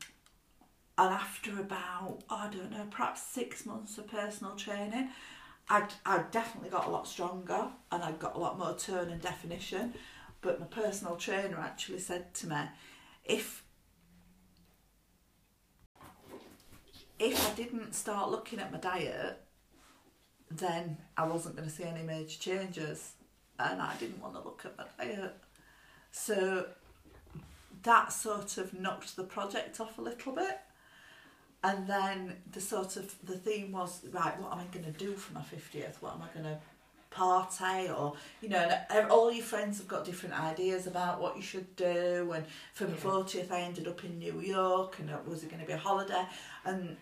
and 0.97 1.15
after 1.15 1.59
about, 1.59 2.23
I 2.29 2.49
don't 2.49 2.71
know, 2.71 2.87
perhaps 2.91 3.23
six 3.23 3.65
months 3.65 3.99
of 3.99 4.09
personal 4.09 4.55
training, 4.55 5.09
I'd, 5.69 5.89
I'd 6.05 6.31
definitely 6.31 6.71
got 6.71 6.87
a 6.87 6.91
lot 6.91 7.07
stronger 7.09 7.69
and 7.91 8.03
I'd 8.03 8.19
got 8.19 8.37
a 8.37 8.39
lot 8.39 8.59
more 8.59 8.75
tone 8.75 9.09
and 9.11 9.21
definition. 9.21 9.95
But 10.41 10.61
my 10.61 10.67
personal 10.67 11.17
trainer 11.17 11.59
actually 11.59 12.01
said 12.01 12.35
to 12.35 12.49
me, 12.49 12.57
if 13.25 13.65
if 17.19 17.51
I 17.51 17.55
didn't 17.55 17.95
start 17.95 18.31
looking 18.31 18.59
at 18.59 18.73
my 18.73 18.79
diet, 18.79 19.41
then 20.51 20.99
I 21.17 21.27
wasn't 21.27 21.57
going 21.57 21.69
to 21.69 21.75
see 21.75 21.85
any 21.85 22.03
major 22.03 22.39
changes, 22.39 23.13
and 23.59 23.81
I 23.81 23.95
didn't 23.97 24.21
want 24.21 24.35
to 24.35 24.41
look 24.41 24.65
at 24.65 24.77
my 24.77 24.85
diet. 25.05 25.35
So 26.11 26.67
that 27.85 28.13
sort 28.13 28.59
of 28.59 28.75
knocked 28.75 29.17
the 29.17 29.25
project 29.25 29.81
off 29.81 29.99
a 29.99 30.03
little 30.03 30.33
bit. 30.33 30.59
And 31.63 31.89
then 31.89 32.37
the 32.53 32.61
sort 32.61 32.97
of 32.97 33.15
the 33.25 33.39
theme 33.39 33.73
was 33.73 34.05
right. 34.13 34.39
What 34.39 34.53
am 34.53 34.59
I 34.59 34.65
going 34.65 34.85
to 34.85 34.99
do 34.99 35.13
for 35.15 35.33
my 35.33 35.43
fiftieth? 35.43 35.97
What 36.03 36.15
am 36.15 36.23
I 36.23 36.29
going 36.35 36.45
to 36.45 36.59
party 37.11 37.89
or 37.89 38.15
you 38.43 38.51
know? 38.51 38.71
And 38.91 39.09
all 39.11 39.33
your 39.33 39.45
friends 39.45 39.79
have 39.79 39.89
got 39.89 40.05
different 40.05 40.39
ideas 40.39 40.87
about 40.87 41.23
what 41.23 41.37
you 41.37 41.43
should 41.43 41.75
do. 41.77 42.33
And 42.35 42.45
for 42.75 42.87
my 42.87 42.95
fortieth, 42.95 43.51
I 43.51 43.61
ended 43.61 43.89
up 43.89 44.05
in 44.05 44.19
New 44.19 44.41
York, 44.41 44.99
and 44.99 45.09
it 45.09 45.27
was 45.27 45.43
it 45.43 45.49
going 45.49 45.63
to 45.63 45.67
be 45.67 45.73
a 45.73 45.79
holiday? 45.79 46.27
And 46.67 46.99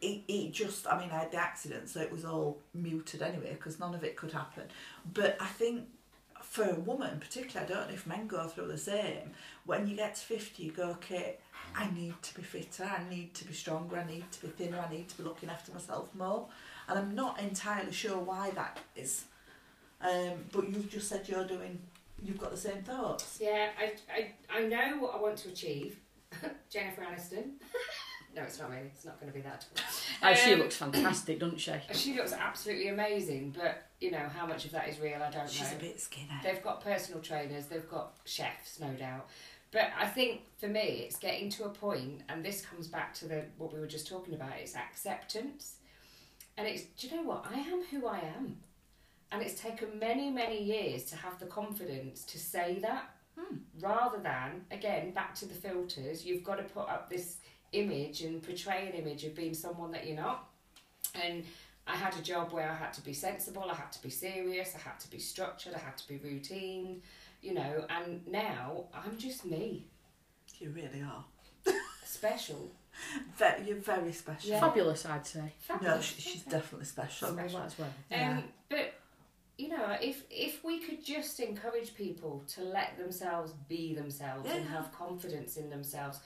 it, 0.00 0.20
it 0.28 0.52
just, 0.52 0.86
I 0.86 1.00
mean, 1.00 1.10
I 1.10 1.20
had 1.20 1.32
the 1.32 1.38
accident, 1.38 1.88
so 1.88 2.00
it 2.00 2.12
was 2.12 2.24
all 2.24 2.58
muted 2.74 3.22
anyway 3.22 3.54
because 3.54 3.80
none 3.80 3.94
of 3.94 4.04
it 4.04 4.14
could 4.14 4.32
happen. 4.32 4.64
But 5.14 5.36
I 5.40 5.46
think 5.46 5.86
for 6.48 6.64
a 6.64 6.74
woman, 6.74 7.18
particularly, 7.20 7.70
I 7.70 7.74
don't 7.74 7.88
know 7.88 7.94
if 7.94 8.06
men 8.06 8.26
go 8.26 8.44
through 8.46 8.68
the 8.68 8.78
same. 8.78 9.32
When 9.64 9.86
you 9.86 9.96
get 9.96 10.14
to 10.14 10.20
50, 10.20 10.62
you 10.62 10.72
go, 10.72 10.90
okay, 10.90 11.36
I 11.74 11.90
need 11.90 12.14
to 12.22 12.34
be 12.34 12.42
fitter, 12.42 12.84
I 12.84 13.08
need 13.10 13.34
to 13.34 13.44
be 13.44 13.52
stronger, 13.52 13.98
I 13.98 14.06
need 14.06 14.30
to 14.32 14.42
be 14.42 14.48
thinner, 14.48 14.78
I 14.78 14.90
need 14.90 15.08
to 15.08 15.16
be 15.18 15.24
looking 15.24 15.50
after 15.50 15.72
myself 15.72 16.14
more. 16.14 16.46
And 16.88 16.98
I'm 16.98 17.14
not 17.14 17.40
entirely 17.40 17.92
sure 17.92 18.18
why 18.18 18.50
that 18.50 18.78
is. 18.94 19.24
Um, 20.00 20.44
but 20.52 20.68
you've 20.70 20.90
just 20.90 21.08
said 21.08 21.28
you're 21.28 21.46
doing, 21.46 21.78
you've 22.22 22.38
got 22.38 22.52
the 22.52 22.56
same 22.56 22.82
thoughts. 22.82 23.38
Yeah, 23.40 23.70
I, 23.78 23.94
I, 24.12 24.58
I 24.58 24.66
know 24.66 24.98
what 24.98 25.14
I 25.14 25.20
want 25.20 25.36
to 25.38 25.48
achieve. 25.48 25.98
Jennifer 26.70 27.02
Aniston. 27.02 27.52
no, 28.36 28.42
it's 28.42 28.58
not 28.60 28.70
really. 28.70 28.82
It's 28.94 29.04
not 29.04 29.18
going 29.18 29.32
to 29.32 29.34
be 29.36 29.42
that. 29.42 29.64
Oh, 30.22 30.34
she 30.34 30.52
Um, 30.52 30.60
looks 30.60 30.76
fantastic, 30.76 31.40
doesn't 31.40 31.58
she? 31.58 31.72
She 31.92 32.14
looks 32.14 32.32
absolutely 32.32 32.88
amazing, 32.88 33.54
but 33.56 33.86
you 34.00 34.10
know 34.10 34.28
how 34.28 34.46
much 34.46 34.66
of 34.66 34.72
that 34.72 34.88
is 34.88 35.00
real, 35.00 35.22
I 35.22 35.30
don't 35.30 35.48
She's 35.48 35.60
know. 35.62 35.66
She's 35.68 35.76
a 35.76 35.80
bit 35.80 36.00
skinny. 36.00 36.28
They've 36.44 36.62
got 36.62 36.84
personal 36.84 37.20
trainers, 37.22 37.66
they've 37.66 37.88
got 37.88 38.12
chefs, 38.24 38.78
no 38.78 38.92
doubt. 38.92 39.28
But 39.72 39.90
I 39.98 40.06
think 40.06 40.42
for 40.58 40.68
me, 40.68 41.04
it's 41.06 41.16
getting 41.16 41.50
to 41.50 41.64
a 41.64 41.68
point, 41.70 42.22
and 42.28 42.44
this 42.44 42.64
comes 42.64 42.86
back 42.86 43.14
to 43.14 43.26
the 43.26 43.44
what 43.58 43.72
we 43.72 43.80
were 43.80 43.86
just 43.86 44.06
talking 44.06 44.34
about. 44.34 44.52
It's 44.60 44.76
acceptance, 44.76 45.76
and 46.56 46.68
it's 46.68 46.82
do 46.98 47.08
you 47.08 47.16
know 47.16 47.22
what? 47.22 47.46
I 47.50 47.58
am 47.58 47.82
who 47.90 48.06
I 48.06 48.18
am, 48.36 48.56
and 49.32 49.42
it's 49.42 49.60
taken 49.60 49.98
many 49.98 50.30
many 50.30 50.62
years 50.62 51.04
to 51.06 51.16
have 51.16 51.38
the 51.40 51.46
confidence 51.46 52.22
to 52.24 52.38
say 52.38 52.78
that, 52.80 53.10
rather 53.80 54.18
than 54.18 54.64
again 54.70 55.10
back 55.10 55.34
to 55.36 55.46
the 55.46 55.54
filters. 55.54 56.24
You've 56.24 56.44
got 56.44 56.56
to 56.56 56.62
put 56.64 56.88
up 56.88 57.10
this 57.10 57.38
image 57.80 58.22
and 58.22 58.42
portray 58.42 58.88
an 58.88 58.94
image 58.94 59.24
of 59.24 59.34
being 59.34 59.54
someone 59.54 59.90
that 59.92 60.06
you're 60.06 60.16
not, 60.16 60.48
and. 61.24 61.44
I 61.88 61.94
had 61.94 62.16
a 62.16 62.20
job 62.20 62.52
where 62.52 62.68
I 62.68 62.74
had 62.74 62.92
to 62.94 63.00
be 63.00 63.12
sensible, 63.12 63.66
I 63.70 63.74
had 63.76 63.92
to 63.92 64.02
be 64.02 64.10
serious, 64.10 64.74
I 64.74 64.80
had 64.88 64.98
to 64.98 65.08
be 65.08 65.20
structured, 65.20 65.72
I 65.72 65.78
had 65.78 65.96
to 65.98 66.08
be 66.08 66.16
routine, 66.16 67.00
you 67.40 67.54
know, 67.54 67.86
and 67.88 68.26
now 68.26 68.86
I'm 68.92 69.16
just 69.16 69.44
me, 69.44 69.86
You 70.58 70.70
really 70.70 71.00
are. 71.02 71.24
special. 72.04 72.72
Ve- 73.38 73.68
you're 73.68 73.76
very 73.78 74.10
special. 74.12 74.50
Yeah. 74.50 74.58
Fabulous, 74.58 75.06
I'd 75.06 75.26
say. 75.28 75.52
No, 75.80 76.00
she, 76.00 76.20
she's 76.20 76.42
definitely 76.42 76.86
special. 76.86 77.32
Well, 77.32 77.46
as 77.46 77.78
well. 77.78 77.88
Yeah. 78.10 78.38
Um, 78.38 78.44
but 78.68 78.94
you 79.56 79.68
know, 79.68 79.96
if 80.00 80.24
if 80.28 80.64
we 80.64 80.80
could 80.80 81.04
just 81.04 81.38
encourage 81.38 81.94
people 81.94 82.42
to 82.54 82.62
let 82.62 82.98
themselves 82.98 83.52
be 83.68 83.94
themselves 83.94 84.50
and 84.50 84.66
have 84.66 84.90
confidence 84.92 85.56
in 85.56 85.70
themselves, 85.70 86.18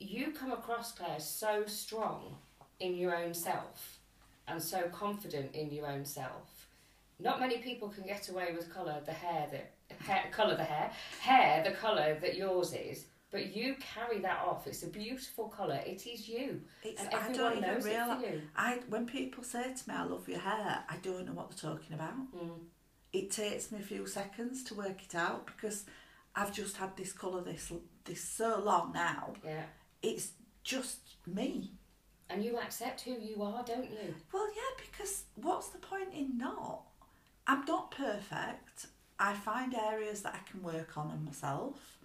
you 0.00 0.32
come 0.32 0.52
across 0.52 0.92
Claire 0.92 1.20
so 1.20 1.64
strong 1.66 2.36
in 2.80 2.96
your 2.96 3.16
own 3.16 3.34
self 3.34 3.98
and 4.48 4.62
so 4.62 4.82
confident 4.92 5.54
in 5.54 5.70
your 5.70 5.86
own 5.86 6.04
self. 6.04 6.68
Not 7.18 7.40
many 7.40 7.58
people 7.58 7.88
can 7.88 8.04
get 8.04 8.28
away 8.28 8.54
with 8.54 8.72
colour 8.72 9.00
the 9.04 9.12
hair 9.12 9.48
that 9.50 9.72
hair, 10.06 10.24
colour 10.32 10.56
the 10.56 10.64
hair 10.64 10.90
hair 11.20 11.64
the 11.64 11.70
colour 11.72 12.18
that 12.20 12.36
yours 12.36 12.72
is. 12.74 13.06
But 13.30 13.56
you 13.56 13.76
carry 13.80 14.20
that 14.20 14.38
off. 14.46 14.66
It's 14.66 14.82
a 14.84 14.86
beautiful 14.88 15.48
colour. 15.48 15.80
It 15.84 16.06
is 16.06 16.28
you, 16.28 16.60
It's, 16.84 17.02
and 17.02 17.12
I 17.12 17.18
everyone 17.18 17.34
don't 17.34 17.56
even 17.58 17.74
knows 17.74 17.86
it 17.86 17.88
realise. 17.88 18.24
for 18.24 18.32
you. 18.32 18.42
I 18.56 18.80
when 18.88 19.06
people 19.06 19.42
say 19.42 19.74
to 19.74 19.88
me, 19.88 19.94
"I 19.94 20.04
love 20.04 20.28
your 20.28 20.38
hair," 20.38 20.84
I 20.88 20.96
don't 20.98 21.26
know 21.26 21.32
what 21.32 21.50
they're 21.50 21.70
talking 21.72 21.94
about. 21.94 22.14
Mm. 22.34 22.60
It 23.12 23.30
takes 23.30 23.72
me 23.72 23.80
a 23.80 23.82
few 23.82 24.06
seconds 24.06 24.62
to 24.64 24.74
work 24.74 25.02
it 25.02 25.14
out 25.14 25.46
because 25.46 25.86
I've 26.36 26.52
just 26.52 26.76
had 26.76 26.96
this 26.96 27.12
colour 27.12 27.42
this 27.42 27.72
this 28.04 28.22
so 28.22 28.60
long 28.60 28.92
now. 28.92 29.32
Yeah. 29.44 29.64
It's 30.02 30.32
just 30.62 30.98
me. 31.26 31.72
And 32.28 32.44
you 32.44 32.58
accept 32.58 33.02
who 33.02 33.12
you 33.12 33.42
are, 33.42 33.62
don't 33.64 33.90
you? 33.90 34.14
Well, 34.32 34.48
yeah, 34.54 34.84
because 34.84 35.24
what's 35.36 35.68
the 35.68 35.78
point 35.78 36.12
in 36.12 36.36
not? 36.36 36.82
I'm 37.46 37.64
not 37.64 37.92
perfect. 37.92 38.86
I 39.18 39.34
find 39.34 39.74
areas 39.74 40.22
that 40.22 40.34
I 40.34 40.50
can 40.50 40.62
work 40.62 40.96
on 40.96 41.10
in 41.12 41.24
myself. 41.24 41.98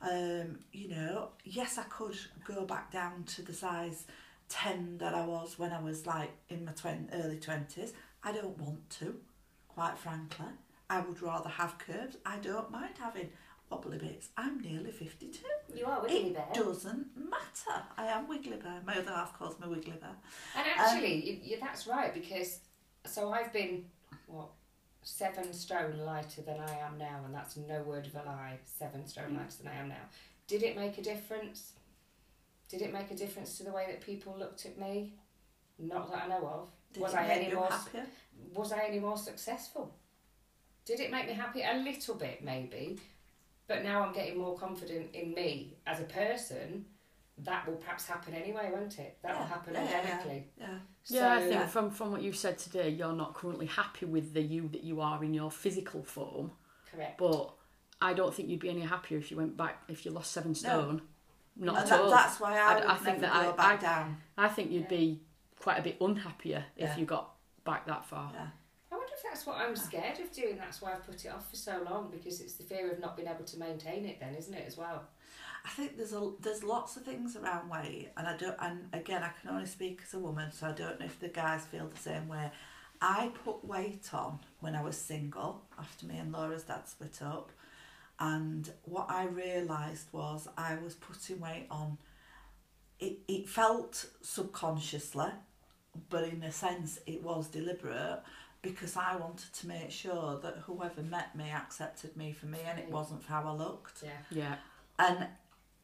Um, 0.00 0.60
you 0.72 0.88
know, 0.88 1.28
yes, 1.44 1.76
I 1.76 1.82
could 1.84 2.16
go 2.44 2.64
back 2.64 2.90
down 2.90 3.24
to 3.24 3.42
the 3.42 3.52
size 3.52 4.04
10 4.48 4.98
that 4.98 5.14
I 5.14 5.24
was 5.26 5.58
when 5.58 5.72
I 5.72 5.80
was 5.80 6.06
like 6.06 6.30
in 6.48 6.64
my 6.64 6.72
early 7.12 7.36
20s. 7.36 7.92
I 8.22 8.32
don't 8.32 8.58
want 8.58 8.88
to, 9.00 9.16
quite 9.68 9.98
frankly. 9.98 10.46
I 10.90 11.00
would 11.00 11.20
rather 11.20 11.50
have 11.50 11.78
curves. 11.78 12.16
I 12.24 12.38
don't 12.38 12.70
mind 12.70 12.94
having 12.98 13.30
wobbly 13.70 13.98
bits. 13.98 14.28
I'm 14.36 14.60
nearly 14.60 14.90
52. 14.90 15.40
You 15.74 15.86
are 15.86 16.02
Wiggly 16.02 16.36
it 16.36 16.54
doesn't 16.54 17.06
matter. 17.16 17.82
I 17.96 18.06
am 18.06 18.28
Wiggly 18.28 18.56
Bear. 18.56 18.80
My 18.86 18.96
other 18.96 19.10
half 19.10 19.38
calls 19.38 19.58
me 19.60 19.68
Wiggly 19.68 19.92
Bear. 20.00 20.16
And 20.56 20.66
um, 20.66 20.72
actually, 20.76 21.14
you, 21.24 21.38
you, 21.42 21.56
that's 21.60 21.86
right 21.86 22.12
because 22.12 22.60
so 23.04 23.32
I've 23.32 23.52
been 23.52 23.84
what 24.26 24.48
seven 25.02 25.52
stone 25.52 25.98
lighter 25.98 26.42
than 26.42 26.60
I 26.60 26.78
am 26.78 26.98
now, 26.98 27.20
and 27.24 27.34
that's 27.34 27.56
no 27.56 27.82
word 27.82 28.06
of 28.06 28.14
a 28.14 28.26
lie. 28.26 28.58
Seven 28.64 29.06
stone 29.06 29.34
lighter 29.34 29.62
than 29.62 29.72
I 29.72 29.76
am 29.76 29.88
now. 29.88 29.94
Did 30.46 30.62
it 30.62 30.76
make 30.76 30.98
a 30.98 31.02
difference? 31.02 31.72
Did 32.68 32.82
it 32.82 32.92
make 32.92 33.10
a 33.10 33.14
difference 33.14 33.56
to 33.58 33.64
the 33.64 33.72
way 33.72 33.86
that 33.88 34.00
people 34.00 34.36
looked 34.38 34.66
at 34.66 34.78
me? 34.78 35.14
Not 35.78 36.10
that 36.10 36.24
I 36.24 36.28
know 36.28 36.46
of. 36.46 36.68
Did 36.92 37.02
was 37.02 37.14
it 37.14 37.18
I 37.18 37.28
make 37.28 37.36
any 37.38 37.48
you 37.50 37.54
more? 37.56 37.66
happier? 37.66 38.06
Was 38.54 38.72
I 38.72 38.84
any 38.86 38.98
more 38.98 39.16
successful? 39.16 39.94
Did 40.84 41.00
it 41.00 41.10
make 41.10 41.26
me 41.26 41.34
happy? 41.34 41.62
A 41.62 41.76
little 41.76 42.14
bit, 42.14 42.42
maybe. 42.42 42.98
But 43.68 43.84
now 43.84 44.02
I'm 44.02 44.12
getting 44.14 44.38
more 44.38 44.56
confident 44.58 45.14
in 45.14 45.34
me 45.34 45.76
as 45.86 46.00
a 46.00 46.04
person. 46.04 46.86
That 47.44 47.68
will 47.68 47.76
perhaps 47.76 48.06
happen 48.06 48.34
anyway, 48.34 48.70
won't 48.72 48.98
it? 48.98 49.18
That 49.22 49.34
will 49.34 49.42
Yeah, 49.42 49.48
happen 49.48 49.74
yeah, 49.74 49.84
yeah, 49.90 49.96
organically. 50.00 50.46
Yeah. 50.58 50.66
Yeah, 51.04 51.32
I 51.34 51.40
So- 51.40 51.48
think 51.48 51.68
from, 51.70 51.90
from 51.90 52.10
what 52.12 52.22
you've 52.22 52.36
said 52.36 52.58
today, 52.58 52.88
you're 52.88 53.12
not 53.12 53.34
currently 53.34 53.66
happy 53.66 54.06
with 54.06 54.34
the 54.34 54.42
you 54.42 54.68
that 54.72 54.82
you 54.82 55.00
are 55.00 55.22
in 55.22 55.34
your 55.34 55.50
physical 55.50 56.02
form. 56.02 56.50
Correct. 56.90 57.18
But 57.18 57.54
I 58.00 58.14
don't 58.14 58.34
think 58.34 58.48
you'd 58.48 58.58
be 58.60 58.70
any 58.70 58.80
happier 58.80 59.18
if 59.18 59.30
you 59.30 59.36
went 59.36 59.56
back, 59.56 59.82
if 59.88 60.04
you 60.04 60.10
lost 60.10 60.32
seven 60.32 60.54
stone. 60.54 61.02
Not 61.56 61.74
and 61.76 61.84
at 61.84 61.88
that, 61.90 62.00
all. 62.00 62.10
that's 62.10 62.40
why 62.40 62.58
I, 62.58 62.78
I- 62.78 62.92
I 62.94 62.96
think 62.96 63.20
never 63.20 63.32
that 63.32 63.42
go 63.44 63.52
I- 63.52 63.56
back 63.56 63.78
I- 63.78 63.82
down. 63.82 64.16
I 64.36 64.48
think 64.48 64.70
you'd 64.72 64.88
be 64.88 65.20
quite 65.60 65.78
a 65.78 65.82
bit 65.82 65.98
unhappier 66.00 66.64
Yeah. 66.76 66.90
if 66.92 66.98
you 66.98 67.04
got 67.04 67.34
back 67.64 67.86
that 67.86 68.04
far. 68.06 68.30
Yeah. 68.32 68.48
I 68.90 68.96
wonder 68.96 69.12
if 69.14 69.22
that's 69.38 69.46
what 69.46 69.58
I'm 69.58 69.74
ah. 69.76 69.80
scared 69.80 70.18
of 70.18 70.32
doing. 70.32 70.56
That's 70.56 70.82
why 70.82 70.92
I've 70.92 71.06
put 71.06 71.24
it 71.24 71.28
off 71.28 71.48
for 71.48 71.54
so 71.54 71.80
long 71.88 72.10
because 72.10 72.40
it's 72.40 72.54
the 72.54 72.64
fear 72.64 72.90
of 72.90 72.98
not 72.98 73.16
being 73.16 73.28
able 73.28 73.44
to 73.44 73.58
maintain 73.58 74.04
it. 74.04 74.18
Then, 74.18 74.34
isn't 74.34 74.52
it 74.52 74.64
as 74.66 74.76
well? 74.76 75.04
I 75.64 75.68
think 75.70 75.96
there's 75.96 76.12
a 76.12 76.32
there's 76.40 76.64
lots 76.64 76.96
of 76.96 77.04
things 77.04 77.36
around 77.36 77.68
weight, 77.68 78.08
and 78.16 78.26
I 78.26 78.36
don't. 78.36 78.56
And 78.60 78.88
again, 78.92 79.22
I 79.22 79.30
can 79.40 79.50
only 79.50 79.66
speak 79.66 80.00
as 80.04 80.14
a 80.14 80.18
woman, 80.18 80.50
so 80.50 80.66
I 80.66 80.72
don't 80.72 80.98
know 80.98 81.06
if 81.06 81.20
the 81.20 81.28
guys 81.28 81.64
feel 81.66 81.86
the 81.86 81.96
same 81.96 82.26
way. 82.26 82.50
I 83.00 83.30
put 83.44 83.64
weight 83.64 84.12
on 84.12 84.40
when 84.58 84.74
I 84.74 84.82
was 84.82 84.96
single 84.96 85.62
after 85.78 86.04
me 86.06 86.18
and 86.18 86.32
Laura's 86.32 86.64
dad 86.64 86.88
split 86.88 87.22
up, 87.22 87.52
and 88.18 88.68
what 88.82 89.06
I 89.08 89.26
realised 89.26 90.08
was 90.10 90.48
I 90.56 90.76
was 90.82 90.94
putting 90.94 91.38
weight 91.38 91.66
on. 91.70 91.98
It 92.98 93.18
it 93.28 93.48
felt 93.48 94.06
subconsciously, 94.20 95.30
but 96.10 96.24
in 96.24 96.42
a 96.42 96.50
sense 96.50 96.98
it 97.06 97.22
was 97.22 97.46
deliberate 97.46 98.22
because 98.62 98.96
I 98.96 99.16
wanted 99.16 99.52
to 99.52 99.66
make 99.68 99.90
sure 99.90 100.38
that 100.42 100.58
whoever 100.66 101.02
met 101.02 101.36
me 101.36 101.50
accepted 101.50 102.16
me 102.16 102.32
for 102.32 102.46
me, 102.46 102.58
and 102.68 102.78
it 102.78 102.90
wasn't 102.90 103.22
for 103.22 103.32
how 103.32 103.44
I 103.44 103.52
looked. 103.52 104.02
Yeah. 104.02 104.10
Yeah. 104.30 104.54
And 104.98 105.26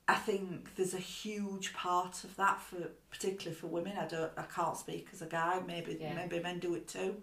I 0.08 0.14
think 0.16 0.74
there's 0.76 0.94
a 0.94 0.98
huge 0.98 1.72
part 1.72 2.24
of 2.24 2.36
that 2.36 2.60
for 2.60 2.90
particularly 3.10 3.54
for 3.56 3.68
women. 3.68 3.96
I 3.98 4.06
don't 4.06 4.32
I 4.36 4.42
can't 4.42 4.76
speak 4.76 5.08
as 5.12 5.22
a 5.22 5.26
guy, 5.26 5.60
maybe 5.66 5.96
Yeah. 6.00 6.14
maybe 6.14 6.40
men 6.40 6.58
do 6.58 6.74
it 6.74 6.88
too. 6.88 7.22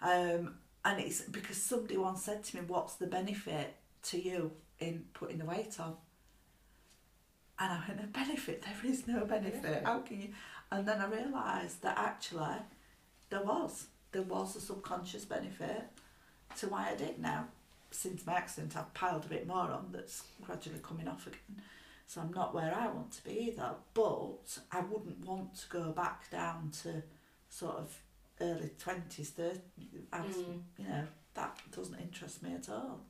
Um, 0.00 0.54
and 0.84 0.98
it's 1.00 1.22
because 1.22 1.56
somebody 1.56 1.96
once 1.96 2.22
said 2.24 2.42
to 2.44 2.56
me, 2.56 2.62
What's 2.66 2.94
the 2.94 3.06
benefit 3.06 3.76
to 4.04 4.20
you 4.20 4.52
in 4.78 5.04
putting 5.14 5.38
the 5.38 5.44
weight 5.44 5.78
on? 5.78 5.96
And 7.58 7.72
I 7.72 7.82
went, 7.86 8.00
A 8.02 8.06
benefit? 8.06 8.62
There 8.62 8.90
is 8.90 9.06
no 9.06 9.24
benefit. 9.24 9.62
Benefit. 9.62 9.84
How 9.84 9.98
can 10.00 10.20
you 10.20 10.28
and 10.70 10.88
then 10.88 11.00
I 11.02 11.06
realised 11.06 11.82
that 11.82 11.98
actually 11.98 12.56
there 13.28 13.42
was. 13.44 13.88
There 14.12 14.22
was 14.22 14.56
a 14.56 14.60
subconscious 14.60 15.24
benefit 15.24 15.84
to 16.58 16.68
why 16.68 16.90
I 16.90 16.94
did 16.94 17.18
now. 17.18 17.48
Since 17.90 18.26
my 18.26 18.34
accident 18.34 18.76
I've 18.76 18.92
piled 18.94 19.24
a 19.24 19.28
bit 19.28 19.46
more 19.46 19.70
on 19.70 19.88
that's 19.92 20.22
gradually 20.42 20.80
coming 20.82 21.08
off 21.08 21.26
again. 21.26 21.62
So 22.06 22.20
I'm 22.20 22.32
not 22.32 22.54
where 22.54 22.74
I 22.74 22.88
want 22.88 23.12
to 23.12 23.24
be 23.24 23.48
either. 23.48 23.74
But 23.94 24.58
I 24.70 24.80
wouldn't 24.80 25.24
want 25.26 25.54
to 25.56 25.68
go 25.68 25.92
back 25.92 26.30
down 26.30 26.70
to 26.82 27.02
sort 27.48 27.76
of 27.76 27.98
early 28.40 28.70
twenties, 28.78 29.30
thirty. 29.30 29.60
Mm. 30.12 30.60
You 30.78 30.88
know 30.88 31.06
that 31.34 31.58
doesn't 31.74 31.98
interest 32.00 32.42
me 32.42 32.54
at 32.54 32.68
all. 32.68 33.00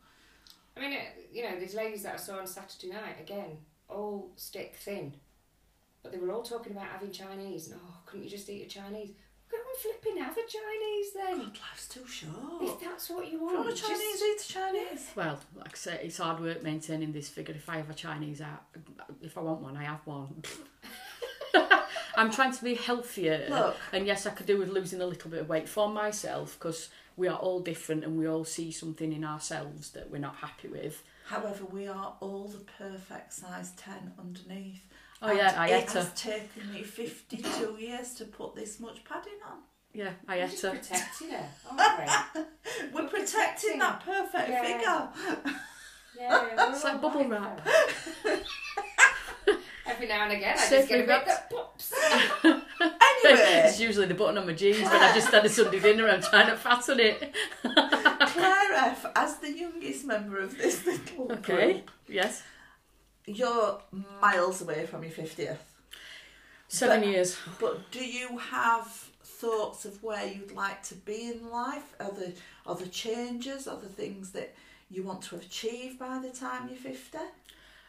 I 0.76 0.80
mean, 0.80 0.98
you 1.32 1.42
know, 1.42 1.58
these 1.58 1.74
ladies 1.74 2.02
that 2.04 2.14
I 2.14 2.16
saw 2.16 2.38
on 2.38 2.46
Saturday 2.46 2.92
night 2.92 3.20
again, 3.20 3.58
all 3.88 4.30
stick 4.36 4.76
thin, 4.76 5.14
but 6.02 6.12
they 6.12 6.18
were 6.18 6.32
all 6.32 6.42
talking 6.42 6.72
about 6.72 6.86
having 6.86 7.10
Chinese. 7.10 7.68
And 7.68 7.80
oh, 7.82 7.96
couldn't 8.06 8.24
you 8.24 8.30
just 8.30 8.48
eat 8.48 8.62
a 8.64 8.68
Chinese? 8.68 9.10
Go 9.72 9.88
and 9.88 10.00
flipping 10.02 10.22
have 10.22 10.36
a 10.36 10.40
Chinese 10.40 11.12
then. 11.14 11.38
God, 11.38 11.58
life's 11.70 11.88
too 11.88 12.06
short. 12.06 12.34
If 12.62 12.80
that's 12.80 13.08
what 13.10 13.20
you 13.20 13.24
If 13.26 13.32
you 13.32 13.42
want, 13.44 13.56
want 13.58 13.68
a 13.70 13.72
just- 13.72 13.88
Chinese, 13.88 14.22
eat 14.22 14.40
a 14.40 14.48
Chinese. 14.52 15.10
Well, 15.16 15.38
like 15.56 15.72
I 15.72 15.76
say, 15.76 16.00
it's 16.02 16.18
hard 16.18 16.40
work 16.40 16.62
maintaining 16.62 17.12
this 17.12 17.28
figure. 17.28 17.54
If 17.54 17.68
I 17.68 17.76
have 17.76 17.90
a 17.90 17.94
Chinese 17.94 18.40
out, 18.40 18.64
if 19.22 19.36
I 19.38 19.40
want 19.40 19.60
one, 19.62 19.76
I 19.76 19.84
have 19.84 20.00
one. 20.04 20.42
I'm 22.16 22.30
trying 22.30 22.52
to 22.52 22.62
be 22.64 22.74
healthier. 22.74 23.46
Look. 23.48 23.76
And 23.92 24.06
yes, 24.06 24.26
I 24.26 24.30
could 24.30 24.46
do 24.46 24.58
with 24.58 24.68
losing 24.68 25.00
a 25.00 25.06
little 25.06 25.30
bit 25.30 25.40
of 25.40 25.48
weight 25.48 25.68
for 25.68 25.88
myself 25.88 26.58
because 26.58 26.90
we 27.16 27.26
are 27.28 27.38
all 27.38 27.60
different 27.60 28.04
and 28.04 28.18
we 28.18 28.26
all 28.28 28.44
see 28.44 28.70
something 28.70 29.12
in 29.12 29.24
ourselves 29.24 29.90
that 29.90 30.10
we're 30.10 30.18
not 30.18 30.36
happy 30.36 30.68
with. 30.68 31.02
However, 31.26 31.64
we 31.64 31.86
are 31.88 32.14
all 32.20 32.48
the 32.48 32.64
perfect 32.78 33.32
size 33.32 33.72
10 33.78 34.12
underneath. 34.18 34.82
Oh, 35.24 35.28
And 35.28 35.38
yeah, 35.38 35.54
I 35.56 35.68
it 35.68 35.90
has 35.92 36.12
taken 36.14 36.72
me 36.72 36.82
52 36.82 37.76
years 37.78 38.14
to 38.14 38.24
put 38.24 38.54
this 38.56 38.80
much 38.80 39.04
padding 39.04 39.38
on. 39.48 39.58
Yeah, 39.94 40.10
I 40.26 40.38
We're 40.38 40.44
ate 40.44 40.50
just 40.50 40.62
her. 40.62 40.70
protecting 40.70 41.30
her, 41.30 41.48
we? 41.70 41.76
We're 42.92 43.02
We're 43.02 43.08
protecting 43.08 43.78
protecting- 43.78 43.78
that 43.78 44.04
perfect 44.04 44.48
Yeah. 44.48 44.62
figure. 44.62 45.08
Yeah, 46.18 46.42
we're 46.56 46.72
It's 46.72 46.84
like 46.84 47.00
bubble 47.00 47.20
like 47.20 47.30
wrap. 47.30 47.68
Every 49.86 50.06
now 50.08 50.24
and 50.24 50.32
again, 50.32 50.54
I 50.56 50.60
Safely 50.60 50.78
just 50.78 50.88
get 50.88 51.00
a 51.00 51.06
bit 51.18 51.26
that 51.26 51.50
pops. 51.50 51.92
Anyway, 52.44 52.60
it's 53.66 53.80
usually 53.80 54.06
the 54.06 54.14
button 54.14 54.38
on 54.38 54.46
my 54.46 54.52
jeans 54.54 54.78
when 54.88 55.02
I 55.02 55.12
just 55.12 55.28
had 55.30 55.44
a 55.44 55.48
Sunday 55.48 55.80
dinner. 55.80 56.08
I'm 56.08 56.22
trying 56.22 56.46
to 56.46 56.56
fatten 56.56 56.98
it. 57.00 57.34
Claire 57.62 58.72
F, 58.74 59.06
as 59.14 59.36
the 59.38 59.52
youngest 59.52 60.04
member 60.06 60.38
of 60.40 60.56
this 60.56 60.86
little 60.86 61.30
Okay. 61.32 61.72
group, 61.74 61.90
Yes. 62.08 62.42
You're 63.26 63.80
miles 64.20 64.62
away 64.62 64.86
from 64.86 65.02
your 65.02 65.12
50th. 65.12 65.58
Seven 66.68 67.00
But- 67.00 67.08
years. 67.08 67.36
But 67.60 67.90
do 67.90 68.04
you 68.04 68.38
have 68.38 68.86
thoughts 69.24 69.84
of 69.84 70.02
where 70.02 70.26
you'd 70.26 70.52
like 70.52 70.82
to 70.84 70.94
be 70.94 71.28
in 71.30 71.50
life? 71.50 71.94
Are 72.00 72.10
the, 72.12 72.32
are 72.66 72.74
the 72.76 72.88
changes, 72.88 73.66
are 73.66 73.78
the 73.78 73.88
things 73.88 74.30
that 74.32 74.54
you 74.90 75.02
want 75.02 75.22
to 75.22 75.36
achieve 75.36 75.98
by 75.98 76.18
the 76.18 76.30
time 76.30 76.68
you're 76.68 76.76
50? 76.78 77.18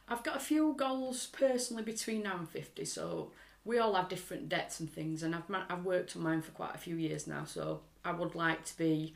I've 0.10 0.24
got 0.24 0.36
a 0.36 0.40
few 0.40 0.74
goals 0.78 1.28
personally 1.28 1.84
between 1.84 2.24
now 2.24 2.38
and 2.38 2.50
50, 2.50 2.84
so 2.86 3.32
we 3.64 3.78
all 3.80 3.94
have 3.94 4.10
different 4.10 4.50
debts 4.50 4.82
and 4.82 4.92
things, 4.92 5.24
and 5.24 5.34
I've, 5.34 5.44
I've 5.70 5.86
worked 5.86 6.16
on 6.18 6.24
mine 6.24 6.42
for 6.42 6.52
quite 6.52 6.76
a 6.76 6.78
few 6.78 6.98
years 6.98 7.26
now, 7.28 7.46
so 7.46 7.80
I 8.04 8.12
would 8.12 8.36
like 8.36 8.66
to 8.66 8.78
be 8.78 9.14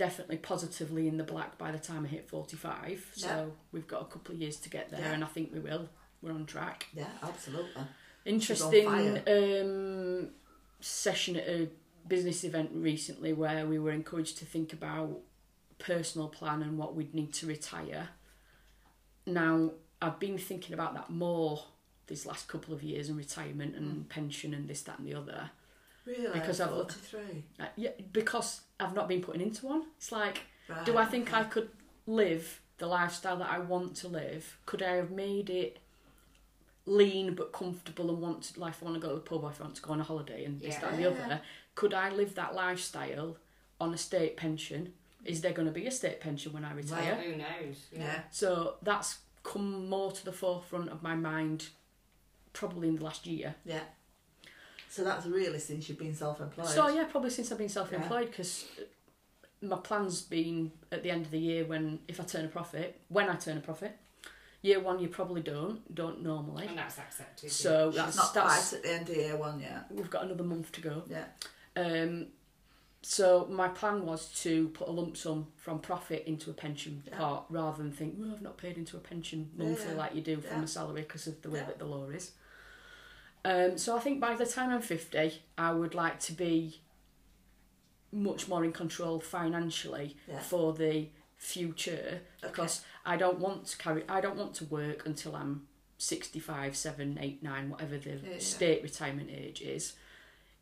definitely 0.00 0.38
positively 0.38 1.06
in 1.06 1.18
the 1.18 1.22
black 1.24 1.58
by 1.58 1.70
the 1.70 1.78
time 1.78 2.06
I 2.06 2.08
hit 2.08 2.26
45. 2.26 3.10
So 3.12 3.52
we've 3.70 3.86
got 3.86 4.00
a 4.00 4.06
couple 4.06 4.34
of 4.34 4.40
years 4.40 4.56
to 4.60 4.70
get 4.70 4.90
there, 4.90 5.00
Yeah. 5.00 5.12
and 5.12 5.22
I 5.22 5.26
think 5.26 5.52
we 5.52 5.60
will. 5.60 5.90
We're 6.22 6.32
on 6.32 6.46
track. 6.46 6.86
Yeah, 6.94 7.10
absolutely. 7.22 7.82
Interesting 8.24 9.18
um, 9.28 10.30
session 10.80 11.36
at 11.36 11.46
a 11.46 11.68
business 12.08 12.44
event 12.44 12.70
recently 12.72 13.34
where 13.34 13.66
we 13.66 13.78
were 13.78 13.90
encouraged 13.90 14.38
to 14.38 14.46
think 14.46 14.72
about 14.72 15.18
personal 15.78 16.28
plan 16.28 16.62
and 16.62 16.78
what 16.78 16.94
we'd 16.94 17.14
need 17.14 17.34
to 17.34 17.46
retire. 17.46 18.08
Now, 19.26 19.72
I've 20.00 20.18
been 20.18 20.38
thinking 20.38 20.72
about 20.72 20.94
that 20.94 21.10
more 21.10 21.64
these 22.06 22.24
last 22.24 22.48
couple 22.48 22.72
of 22.72 22.82
years 22.82 23.10
and 23.10 23.18
retirement 23.18 23.76
and 23.76 24.08
pension 24.08 24.54
and 24.54 24.66
this, 24.66 24.80
that, 24.84 24.98
and 24.98 25.06
the 25.06 25.14
other. 25.14 25.50
Really? 26.04 26.30
Because 26.32 26.60
I've- 26.60 26.72
43. 26.72 27.44
Uh, 27.58 27.66
yeah, 27.76 27.90
because 28.12 28.62
I've 28.78 28.94
not 28.94 29.08
been 29.08 29.20
putting 29.22 29.40
into 29.42 29.66
one. 29.66 29.84
It's 29.96 30.10
like, 30.12 30.42
Right, 30.68 30.84
do 30.84 30.96
I 30.96 31.04
think 31.04 31.28
okay. 31.28 31.38
I 31.38 31.44
could 31.44 31.68
live 32.06 32.60
the 32.78 32.86
lifestyle 32.86 33.36
that 33.38 33.50
I 33.50 33.58
want 33.58 33.96
to 33.96 34.08
live? 34.08 34.58
Could 34.66 34.82
I 34.82 34.92
have 34.96 35.10
made 35.10 35.50
it 35.50 35.78
lean 36.86 37.34
but 37.34 37.52
comfortable 37.52 38.10
and 38.10 38.20
want 38.20 38.42
to, 38.44 38.60
like, 38.60 38.72
if 38.74 38.82
I 38.82 38.86
want 38.86 39.00
to 39.00 39.06
go 39.06 39.10
to 39.10 39.14
the 39.16 39.20
pub 39.20 39.44
if 39.50 39.60
I 39.60 39.64
want 39.64 39.76
to 39.76 39.82
go 39.82 39.92
on 39.92 40.00
a 40.00 40.04
holiday 40.04 40.44
and 40.44 40.60
this, 40.60 40.76
that, 40.76 40.92
and 40.92 40.98
the 40.98 41.10
other? 41.10 41.40
Could 41.74 41.94
I 41.94 42.10
live 42.10 42.34
that 42.34 42.54
lifestyle 42.54 43.36
on 43.80 43.92
a 43.94 43.98
state 43.98 44.36
pension? 44.36 44.94
Is 45.24 45.42
there 45.42 45.52
going 45.52 45.66
to 45.66 45.72
be 45.72 45.86
a 45.86 45.90
state 45.90 46.20
pension 46.20 46.52
when 46.52 46.64
I 46.64 46.72
retire? 46.72 47.14
Who 47.16 47.36
knows? 47.36 47.86
Yeah. 47.92 48.22
So 48.30 48.76
that's 48.82 49.18
come 49.42 49.88
more 49.88 50.12
to 50.12 50.24
the 50.24 50.32
forefront 50.32 50.88
of 50.90 51.02
my 51.02 51.14
mind 51.14 51.68
probably 52.52 52.88
in 52.88 52.96
the 52.96 53.04
last 53.04 53.26
year. 53.26 53.54
Yeah. 53.64 53.80
So 54.90 55.04
that's 55.04 55.24
really 55.24 55.60
since 55.60 55.88
you've 55.88 55.98
been 55.98 56.14
self-employed. 56.14 56.66
So 56.66 56.88
yeah, 56.88 57.04
probably 57.04 57.30
since 57.30 57.52
I've 57.52 57.58
been 57.58 57.68
self-employed 57.68 58.26
because 58.26 58.66
my 59.62 59.76
plan's 59.76 60.20
been 60.22 60.72
at 60.90 61.04
the 61.04 61.10
end 61.10 61.26
of 61.26 61.30
the 61.30 61.38
year 61.38 61.64
when 61.64 62.00
if 62.08 62.20
I 62.20 62.24
turn 62.24 62.44
a 62.44 62.48
profit, 62.48 63.00
when 63.08 63.28
I 63.28 63.36
turn 63.36 63.56
a 63.56 63.60
profit. 63.60 63.96
Year 64.62 64.78
one 64.80 64.98
you 64.98 65.08
probably 65.08 65.40
don't, 65.40 65.94
don't 65.94 66.22
normally. 66.22 66.66
And 66.66 66.76
that's 66.76 66.98
accepted. 66.98 67.50
So 67.50 67.90
She's 67.90 67.96
that's 67.96 68.16
not 68.16 68.34
that's 68.34 68.70
quite 68.70 68.76
at 68.78 68.82
the 68.82 68.92
end 68.92 69.08
of 69.08 69.16
year 69.16 69.36
one 69.36 69.58
yet. 69.60 69.86
we've 69.90 70.10
got 70.10 70.24
another 70.24 70.42
month 70.44 70.70
to 70.72 70.80
go. 70.82 71.02
Yeah. 71.08 71.24
Um, 71.76 72.26
so 73.00 73.46
my 73.50 73.68
plan 73.68 74.04
was 74.04 74.28
to 74.42 74.68
put 74.68 74.88
a 74.88 74.90
lump 74.90 75.16
sum 75.16 75.46
from 75.56 75.78
profit 75.78 76.24
into 76.26 76.50
a 76.50 76.52
pension 76.52 77.02
Yeah. 77.08 77.16
part 77.16 77.44
rather 77.48 77.78
than 77.82 77.90
think, 77.92 78.16
well, 78.18 78.32
I've 78.34 78.42
not 78.42 78.58
paid 78.58 78.76
into 78.76 78.98
a 78.98 79.00
pension 79.00 79.50
monthly 79.56 79.92
yeah. 79.92 79.96
like 79.98 80.14
you 80.14 80.20
do 80.20 80.36
from 80.42 80.58
Yeah. 80.58 80.64
a 80.64 80.68
salary 80.68 81.02
because 81.02 81.26
of 81.26 81.40
the 81.40 81.48
way 81.48 81.60
Yeah. 81.60 81.66
that 81.66 81.78
the 81.78 81.86
law 81.86 82.08
is. 82.10 82.32
Um, 83.44 83.78
so 83.78 83.96
I 83.96 84.00
think 84.00 84.20
by 84.20 84.34
the 84.34 84.46
time 84.46 84.70
I'm 84.70 84.82
50, 84.82 85.42
I 85.56 85.72
would 85.72 85.94
like 85.94 86.20
to 86.20 86.32
be 86.32 86.80
much 88.12 88.48
more 88.48 88.64
in 88.64 88.72
control 88.72 89.20
financially 89.20 90.16
Yeah. 90.28 90.40
for 90.40 90.72
the 90.72 91.08
future 91.36 92.20
because 92.42 92.82
I 93.06 93.16
don't 93.16 93.38
want 93.38 93.66
to 93.68 93.78
carry 93.78 94.04
I 94.08 94.20
don't 94.20 94.36
want 94.36 94.54
to 94.56 94.64
work 94.66 95.06
until 95.06 95.34
I'm 95.34 95.66
65, 95.96 96.76
7, 96.76 97.18
8, 97.20 97.42
9, 97.42 97.70
whatever 97.70 97.96
the 97.98 98.10
Yeah, 98.10 98.32
yeah. 98.32 98.38
state 98.38 98.82
retirement 98.82 99.30
age 99.30 99.62
is. 99.62 99.94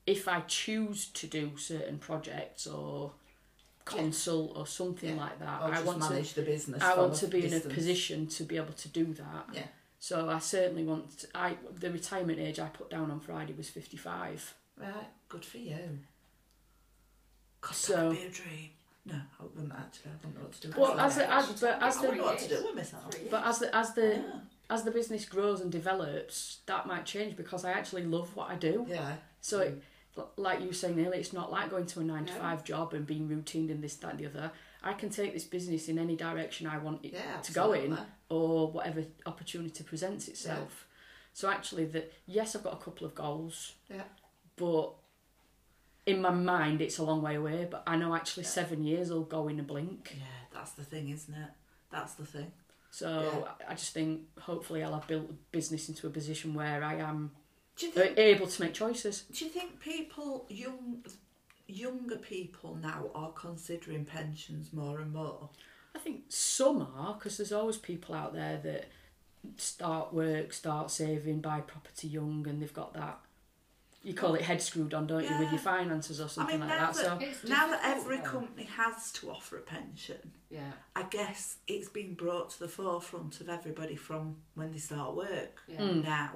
If 0.06 0.28
I 0.28 0.40
choose 0.42 1.06
to 1.06 1.26
do 1.26 1.56
certain 1.56 1.98
projects 1.98 2.66
or 2.66 3.12
consult 3.84 4.56
or 4.56 4.66
something 4.66 5.16
like 5.16 5.38
that, 5.38 5.62
Or 5.62 5.72
I 5.72 5.80
want 5.80 6.02
to 6.02 6.10
manage 6.10 6.34
the 6.34 6.42
business. 6.42 6.82
I 6.82 6.96
want 6.96 7.14
to 7.16 7.26
be 7.26 7.44
in 7.46 7.54
a 7.54 7.60
position 7.60 8.26
to 8.28 8.44
be 8.44 8.56
able 8.56 8.74
to 8.74 8.88
do 8.88 9.06
that. 9.14 9.46
Yeah. 9.52 9.66
So 10.00 10.28
I 10.28 10.38
certainly 10.38 10.84
want 10.84 11.18
to, 11.18 11.26
I 11.34 11.56
the 11.78 11.90
retirement 11.90 12.38
age 12.38 12.60
I 12.60 12.68
put 12.68 12.90
down 12.90 13.10
on 13.10 13.20
Friday 13.20 13.52
was 13.56 13.68
55. 13.68 14.54
Right. 14.76 14.92
Good 15.28 15.44
for 15.44 15.58
you. 15.58 15.98
God, 17.60 17.74
So- 17.74 17.92
that 17.96 18.06
would 18.08 18.16
be 18.16 18.22
a 18.26 18.30
dream. 18.30 18.70
No, 19.04 19.14
I 19.14 19.42
wouldn't 19.42 19.72
actually. 19.72 20.10
I 20.10 20.14
wouldn't 20.16 20.34
know 20.36 20.42
what 20.42 20.52
to 20.52 20.60
do. 20.60 20.68
with 20.68 20.76
Well, 20.76 20.94
myself. 20.94 21.30
as 21.30 21.46
the, 21.48 21.54
as, 21.54 21.60
but 21.80 21.82
as 21.82 21.96
I 21.96 22.00
wouldn't 22.00 22.18
the 22.18 22.22
know 22.22 22.30
what 22.30 22.38
to 22.40 22.48
do 22.48 22.64
with 22.66 22.74
myself. 22.76 23.14
But 23.30 23.46
as 23.46 23.58
the 23.58 23.74
as 23.76 23.94
the 23.94 24.06
Yeah. 24.16 24.40
as 24.70 24.82
the 24.84 24.90
business 24.90 25.24
grows 25.24 25.60
and 25.62 25.72
develops, 25.72 26.58
that 26.66 26.86
might 26.86 27.06
change 27.06 27.34
because 27.36 27.64
I 27.64 27.72
actually 27.72 28.04
love 28.04 28.36
what 28.36 28.50
I 28.50 28.56
do. 28.56 28.84
Yeah. 28.86 29.16
So, 29.40 29.60
it, 29.60 29.82
like 30.36 30.60
you 30.60 30.66
were 30.66 30.72
saying 30.74 30.98
earlier, 31.00 31.18
it's 31.18 31.32
not 31.32 31.50
like 31.50 31.70
going 31.70 31.86
to 31.86 32.00
a 32.00 32.04
nine 32.04 32.26
to 32.26 32.34
five 32.34 32.64
job 32.64 32.92
and 32.92 33.06
being 33.06 33.28
routine 33.28 33.70
in 33.70 33.80
this, 33.80 33.94
that, 33.96 34.10
and 34.10 34.18
the 34.18 34.26
other. 34.26 34.52
I 34.82 34.92
can 34.92 35.08
take 35.08 35.32
this 35.32 35.44
business 35.44 35.88
in 35.88 35.98
any 35.98 36.16
direction 36.16 36.66
I 36.66 36.76
want 36.78 37.02
it 37.04 37.14
Yeah, 37.14 37.40
to 37.40 37.52
go 37.52 37.72
in, 37.72 37.92
absolutely. 37.92 38.04
Or 38.28 38.70
whatever 38.70 39.04
opportunity 39.26 39.82
presents 39.84 40.28
itself. 40.28 40.86
So 41.32 41.48
actually, 41.48 41.84
that 41.86 42.12
yes, 42.26 42.54
I've 42.56 42.64
got 42.64 42.74
a 42.74 42.84
couple 42.84 43.06
of 43.06 43.14
goals, 43.14 43.74
Yeah. 43.88 44.02
but 44.56 44.94
in 46.06 46.20
my 46.22 46.30
mind, 46.30 46.80
it's 46.80 46.98
a 46.98 47.04
long 47.04 47.22
way 47.22 47.36
away. 47.36 47.66
But 47.70 47.84
I 47.86 47.96
know 47.96 48.14
actually 48.14 48.44
seven 48.44 48.82
years 48.84 49.10
will 49.10 49.22
go 49.24 49.48
in 49.48 49.60
a 49.60 49.62
blink. 49.62 50.14
Yeah, 50.18 50.24
that's 50.52 50.72
the 50.72 50.84
thing, 50.84 51.10
isn't 51.10 51.34
it? 51.34 51.50
That's 51.90 52.14
the 52.14 52.26
thing. 52.26 52.52
So 52.90 53.46
I 53.68 53.74
just 53.74 53.92
think 53.92 54.22
hopefully 54.40 54.82
I'll 54.82 54.94
have 54.94 55.06
built 55.06 55.30
business 55.52 55.88
into 55.88 56.06
a 56.06 56.10
position 56.10 56.54
where 56.54 56.82
I 56.82 56.94
am 56.96 57.30
Do 57.76 57.86
you 57.86 57.92
think? 57.92 58.18
able 58.18 58.46
to 58.46 58.62
make 58.62 58.72
choices. 58.74 59.22
Do 59.30 59.44
you 59.44 59.50
think 59.50 59.78
people, 59.78 60.46
young, 60.48 61.04
younger 61.66 62.16
people 62.16 62.74
now, 62.76 63.10
are 63.14 63.30
considering 63.32 64.04
pensions 64.06 64.72
more 64.72 65.00
and 65.00 65.12
more? 65.12 65.50
I 65.98 66.00
think 66.00 66.22
some 66.28 66.86
are 66.96 67.14
because 67.14 67.38
there's 67.38 67.52
always 67.52 67.76
people 67.76 68.14
out 68.14 68.32
there 68.32 68.58
that 68.62 68.88
start 69.56 70.14
work, 70.14 70.52
start 70.52 70.92
saving, 70.92 71.40
buy 71.40 71.60
property 71.60 72.06
young, 72.06 72.46
and 72.48 72.62
they've 72.62 72.72
got 72.72 72.94
that. 72.94 73.18
You 74.04 74.14
call 74.14 74.36
it 74.36 74.42
head 74.42 74.62
screwed 74.62 74.94
on, 74.94 75.08
don't 75.08 75.24
you, 75.28 75.38
with 75.40 75.50
your 75.50 75.58
finances 75.58 76.20
or 76.20 76.24
I 76.24 76.28
something 76.28 76.60
mean, 76.60 76.68
like 76.68 76.78
that. 76.78 76.94
that, 76.94 77.34
So 77.42 77.48
now 77.48 77.66
that 77.66 77.80
every 77.82 78.18
though. 78.18 78.22
company 78.22 78.62
has 78.76 79.10
to 79.14 79.28
offer 79.28 79.56
a 79.56 79.60
pension, 79.60 80.32
Yeah, 80.50 80.70
I 80.94 81.02
guess 81.02 81.56
it's 81.66 81.88
been 81.88 82.14
brought 82.14 82.50
to 82.50 82.60
the 82.60 82.68
forefront 82.68 83.40
of 83.40 83.48
everybody 83.48 83.96
from 83.96 84.36
when 84.54 84.70
they 84.70 84.78
start 84.78 85.16
work 85.16 85.62
yeah. 85.66 85.80
Mm. 85.80 86.04
now. 86.04 86.30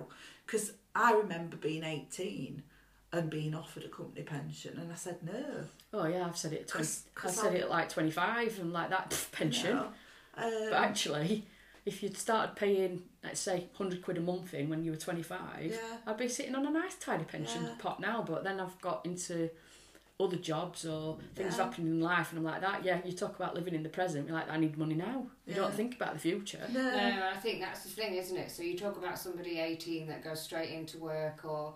Because 0.45 0.73
I 0.97 1.13
remember 1.13 1.57
being 1.57 1.85
18 1.85 2.65
and 3.13 3.29
being 3.31 3.55
offered 3.55 3.85
a 3.85 3.89
company 3.89 4.23
pension, 4.23 4.79
and 4.79 4.91
I 4.91 4.95
said 4.95 5.19
no. 5.23 5.65
oh 5.93 6.07
yeah, 6.07 6.27
I've 6.27 6.37
said 6.37 6.53
it. 6.55 6.63
at 6.63 6.69
20, 6.69 6.85
'Cause- 6.85 7.05
I 7.17 7.21
'cause 7.21 7.37
said 7.37 7.53
I- 7.53 7.57
it 7.57 7.69
like 7.71 7.89
twenty 7.89 8.11
five 8.11 8.59
and 8.59 8.73
like 8.73 8.91
that 8.91 9.11
pff, 9.11 9.31
pension. 9.33 9.77
No. 9.77 9.83
Um, 10.35 10.71
But 10.71 10.73
actually, 10.73 11.47
if 11.85 12.03
you'd 12.03 12.17
started 12.17 12.57
paying, 12.57 13.03
let's 13.23 13.41
say, 13.41 13.69
hundred 13.75 14.01
quid 14.03 14.17
a 14.17 14.21
month 14.23 14.55
in 14.55 14.71
when 14.71 14.83
you 14.83 14.93
were 14.93 14.97
twenty 14.97 15.23
five, 15.23 15.71
Yeah. 15.73 15.99
I'd 16.07 16.17
be 16.17 16.29
sitting 16.29 16.55
on 16.55 16.67
a 16.67 16.71
nice 16.71 16.95
tidy 16.97 17.25
pension 17.25 17.63
Yeah. 17.65 17.75
pot 17.79 18.01
now. 18.01 18.23
But 18.23 18.45
then 18.45 18.59
I've 18.61 18.81
got 18.81 19.05
into 19.05 19.51
other 20.19 20.37
jobs 20.37 20.87
or 20.87 21.19
things 21.35 21.59
Yeah. 21.59 21.65
happening 21.65 21.89
in 21.89 22.01
life, 22.01 22.31
and 22.31 22.39
I'm 22.39 22.45
like 22.45 22.61
that. 22.63 22.83
Yeah, 22.85 23.01
you 23.05 23.13
talk 23.13 23.35
about 23.37 23.55
living 23.55 23.75
in 23.75 23.83
the 23.83 23.89
present. 23.91 24.27
You're 24.29 24.37
like, 24.37 24.49
I 24.49 24.57
need 24.57 24.79
money 24.79 24.95
now. 24.95 25.27
You 25.47 25.55
don't 25.55 25.75
think 25.75 25.97
about 25.97 26.15
the 26.15 26.21
future. 26.21 26.67
no. 26.71 26.81
No, 26.83 27.29
I 27.35 27.37
think 27.37 27.61
that's 27.61 27.83
the 27.83 27.91
thing, 27.91 28.15
isn't 28.15 28.37
it? 28.37 28.51
So 28.51 28.63
you 28.63 28.79
talk 28.79 28.97
about 28.97 29.19
somebody 29.19 29.59
18 29.59 30.07
that 30.07 30.23
goes 30.25 30.41
straight 30.41 30.71
into 30.71 30.99
work, 30.99 31.45
or, 31.45 31.75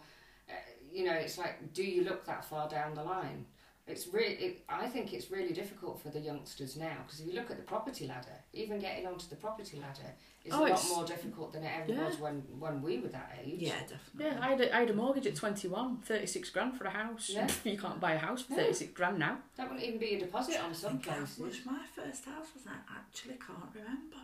you 0.97 1.05
know, 1.05 1.13
it's 1.13 1.37
like, 1.39 1.73
do 1.75 1.83
you 1.83 2.05
look 2.05 2.25
that 2.25 2.45
far 2.45 2.69
down 2.69 2.95
the 2.95 3.05
line? 3.05 3.45
It's 3.87 4.09
really, 4.09 4.35
it, 4.35 4.65
I 4.69 4.89
think 4.89 5.13
it's 5.13 5.31
really 5.31 5.53
difficult 5.53 6.03
for 6.03 6.09
the 6.09 6.19
youngsters 6.19 6.77
now 6.77 6.97
because 7.05 7.21
if 7.21 7.27
you 7.29 7.35
look 7.35 7.53
at 7.53 7.57
the 7.57 7.63
property 7.63 8.09
ladder, 8.09 8.35
even 8.53 8.81
getting 8.81 9.07
onto 9.07 9.29
the 9.29 9.37
property 9.37 9.79
ladder 9.79 10.11
is 10.45 10.53
Oh, 10.53 10.67
a 10.67 10.71
lot 10.71 10.85
more 10.93 11.05
difficult 11.05 11.53
than 11.53 11.63
it 11.63 11.71
ever 11.83 11.93
Yeah. 11.93 12.05
was 12.07 12.19
when, 12.19 12.37
when 12.59 12.83
we 12.83 12.99
were 12.99 13.09
that 13.09 13.31
age. 13.41 13.61
Yeah, 13.61 13.79
definitely. 13.87 14.25
Yeah, 14.25 14.39
I 14.45 14.49
had, 14.49 14.61
a, 14.61 14.77
I 14.77 14.81
had 14.81 14.91
a 14.91 14.95
mortgage 14.95 15.27
at 15.29 15.37
21, 15.37 15.99
36 15.99 16.51
grand 16.51 16.77
for 16.77 16.85
a 16.87 16.91
house. 16.91 17.31
Yeah. 17.33 17.47
You 17.65 17.79
can't 17.79 18.01
buy 18.01 18.15
a 18.15 18.19
house 18.19 18.43
for 18.43 18.53
No. 18.55 18.59
36 18.59 18.93
grand 18.93 19.19
now. 19.21 19.39
That 19.57 19.69
wouldn't 19.71 19.87
even 19.87 20.01
be 20.01 20.15
a 20.17 20.19
deposit 20.19 20.59
on 20.65 20.75
some 20.75 20.93
think 20.99 21.07
how 21.07 21.17
places. 21.19 21.39
much 21.39 21.57
my 21.67 21.83
first 21.95 22.25
house 22.25 22.49
was. 22.55 22.65
I 22.67 22.79
actually 22.99 23.35
can't 23.47 23.71
remember. 23.73 24.17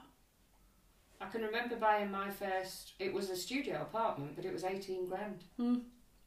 I 1.20 1.26
can 1.26 1.42
remember 1.42 1.76
buying 1.76 2.10
my 2.10 2.30
first, 2.30 2.94
it 2.98 3.12
was 3.12 3.30
a 3.30 3.36
studio 3.36 3.82
apartment, 3.82 4.32
but 4.34 4.44
it 4.44 4.52
was 4.52 4.64
18 4.64 5.06
grand. 5.06 5.44
Hmm. 5.56 5.76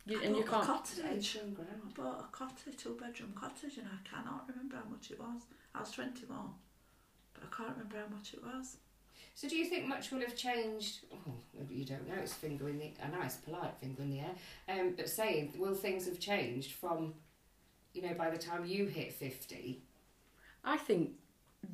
You, 0.06 0.22
and 0.22 0.36
you 0.36 0.44
bought 0.44 0.63
a 0.63 0.65
can't. 0.68 0.86
cottage. 0.86 1.38
18. 1.38 1.58
I 1.60 2.02
bought 2.02 2.20
a 2.20 2.36
cottage, 2.36 2.78
two 2.78 2.98
bedroom 3.00 3.34
cottage, 3.34 3.78
and 3.78 3.88
I 3.88 4.08
cannot 4.08 4.46
remember 4.48 4.76
how 4.76 4.89
much 4.89 5.10
it 5.10 5.20
was. 5.20 5.41
I 5.74 5.80
was 5.80 5.91
21, 5.91 6.38
but 7.34 7.44
I 7.44 7.56
can't 7.56 7.72
remember 7.72 7.98
how 7.98 8.15
much 8.15 8.34
it 8.34 8.44
was. 8.44 8.78
So 9.34 9.50
do 9.50 9.58
you 9.58 9.65
think 9.65 9.88
much 9.88 10.12
will 10.12 10.22
have 10.22 10.36
changed? 10.36 11.00
Oh, 11.12 11.34
you 11.70 11.84
don't 11.86 12.08
know. 12.08 12.15
It's 12.22 12.34
finger 12.34 12.70
in 12.70 12.78
the 12.78 12.91
a 13.02 13.10
nice 13.10 13.36
polite 13.36 13.76
finger 13.82 14.04
in 14.04 14.12
the 14.12 14.20
air. 14.20 14.36
Um, 14.70 14.94
but 14.96 15.10
saying 15.10 15.56
will 15.58 15.74
things 15.76 16.06
have 16.06 16.20
changed 16.20 16.72
from, 16.72 17.15
you 17.94 18.02
know, 18.02 18.13
by 18.13 18.30
the 18.30 18.38
time 18.38 18.65
you 18.65 18.86
hit 18.86 19.12
fifty? 19.12 19.82
I 20.63 20.78
think 20.78 21.12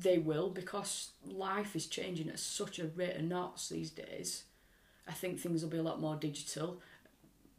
they 0.00 0.18
will 0.18 0.48
because 0.48 1.10
life 1.24 1.76
is 1.76 1.86
changing 1.86 2.30
at 2.30 2.40
such 2.40 2.78
a 2.78 2.86
rate 2.86 3.16
of 3.16 3.22
knots 3.22 3.68
these 3.68 3.90
days. 3.90 4.44
I 5.06 5.12
think 5.12 5.38
things 5.38 5.62
will 5.62 5.70
be 5.70 5.78
a 5.78 5.82
lot 5.82 6.00
more 6.00 6.16
digital. 6.16 6.80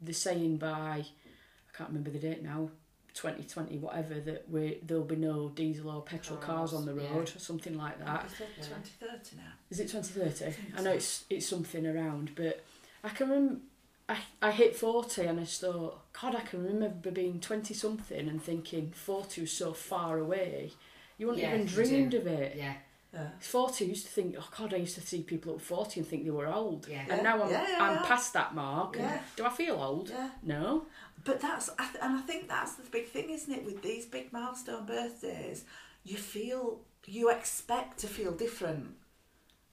They're 0.04 0.14
saying 0.14 0.58
by, 0.58 1.04
I 1.04 1.76
can't 1.76 1.90
remember 1.90 2.10
the 2.10 2.18
date 2.18 2.42
now, 2.42 2.70
2020, 3.14 3.78
whatever, 3.78 4.20
that 4.20 4.50
we 4.50 4.78
there'll 4.84 5.04
be 5.04 5.16
no 5.16 5.48
diesel 5.50 5.90
or 5.90 6.02
petrol 6.02 6.38
cars, 6.38 6.70
Cars, 6.70 6.74
on 6.74 6.84
the 6.86 6.94
yeah. 7.00 7.12
road, 7.14 7.28
or 7.34 7.38
something 7.38 7.76
like 7.76 7.98
that. 8.04 8.24
It's 8.58 8.66
2030 8.68 9.36
now. 9.36 9.42
Is 9.70 9.80
it 9.80 9.88
2030? 9.88 10.50
think 10.50 10.72
I 10.76 10.82
know 10.82 10.90
so. 10.90 10.96
it's 10.96 11.24
it's 11.30 11.46
something 11.46 11.86
around, 11.86 12.32
but 12.34 12.64
I 13.02 13.08
can 13.10 13.28
remember. 13.30 13.60
I, 14.06 14.18
I 14.42 14.50
hit 14.50 14.76
40 14.76 15.22
and 15.22 15.40
I 15.40 15.44
just 15.44 15.62
thought, 15.62 16.12
God, 16.20 16.34
I 16.34 16.40
can 16.40 16.62
remember 16.62 17.10
being 17.10 17.40
20 17.40 17.72
something 17.72 18.28
and 18.28 18.42
thinking 18.42 18.90
40 18.94 19.40
was 19.40 19.52
so 19.52 19.72
far 19.72 20.18
away. 20.18 20.72
You 21.16 21.28
wouldn't 21.28 21.42
Yeah, 21.42 21.54
even 21.54 21.66
dreamed 21.66 22.12
of 22.12 22.26
it. 22.26 22.54
Yeah, 22.54 22.74
Yeah. 23.14 23.28
40, 23.40 23.84
I 23.84 23.88
used 23.88 24.06
to 24.06 24.12
think, 24.12 24.34
oh 24.38 24.48
God, 24.58 24.74
I 24.74 24.78
used 24.78 24.96
to 24.96 25.00
see 25.00 25.22
people 25.22 25.54
at 25.54 25.60
40 25.60 26.00
and 26.00 26.08
think 26.08 26.24
they 26.24 26.30
were 26.30 26.48
old. 26.52 26.88
yeah. 26.90 27.04
And 27.08 27.22
now 27.22 27.42
I'm, 27.42 27.50
Yeah, 27.50 27.66
yeah, 27.68 27.78
I'm 27.80 27.98
past 28.04 28.32
that 28.32 28.54
mark. 28.54 28.96
Yeah. 28.98 29.20
Do 29.36 29.44
I 29.46 29.50
feel 29.50 29.76
old? 29.76 30.10
Yeah. 30.10 30.30
No. 30.42 30.86
But 31.24 31.40
that's, 31.40 31.68
and 31.78 32.16
I 32.16 32.20
think 32.22 32.48
that's 32.48 32.74
the 32.74 32.90
big 32.90 33.06
thing, 33.08 33.30
isn't 33.30 33.52
it? 33.52 33.64
With 33.64 33.82
these 33.82 34.04
big 34.04 34.32
milestone 34.32 34.84
birthdays, 34.84 35.64
you 36.04 36.16
feel, 36.16 36.80
you 37.06 37.30
expect 37.30 37.98
to 38.00 38.08
feel 38.08 38.32
different, 38.32 38.96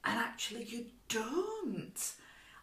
and 0.06 0.18
actually 0.20 0.64
you 0.66 0.86
don't. 1.10 2.14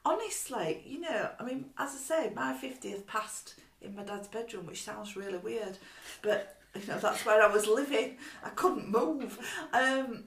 Honestly, 0.04 0.82
you 0.86 1.00
know, 1.00 1.30
I 1.38 1.44
mean, 1.44 1.66
as 1.76 1.90
I 1.90 1.96
say, 1.98 2.32
my 2.34 2.54
50th 2.54 3.06
passed 3.06 3.56
in 3.82 3.94
my 3.94 4.04
dad's 4.04 4.28
bedroom, 4.28 4.66
which 4.66 4.82
sounds 4.82 5.16
really 5.16 5.38
weird, 5.38 5.76
but 6.22 6.56
you 6.74 6.86
know, 6.86 6.98
that's 6.98 7.26
where 7.26 7.42
I 7.42 7.52
was 7.52 7.66
living. 7.66 8.16
I 8.44 8.50
couldn't 8.50 8.88
move. 8.90 9.38
Um, 9.72 10.24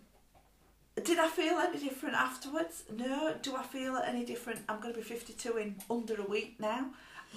did 1.04 1.20
I 1.20 1.28
feel 1.28 1.58
any 1.60 1.80
different 1.80 2.16
afterwards? 2.16 2.84
No. 2.96 3.36
Do 3.42 3.56
I 3.56 3.64
feel 3.64 3.96
any 3.98 4.26
different? 4.26 4.60
I'm 4.70 4.80
going 4.80 4.94
to 4.94 5.00
be 5.00 5.06
52 5.06 5.58
in 5.58 5.76
under 5.90 6.16
a 6.22 6.26
week 6.26 6.56
now. 6.60 6.88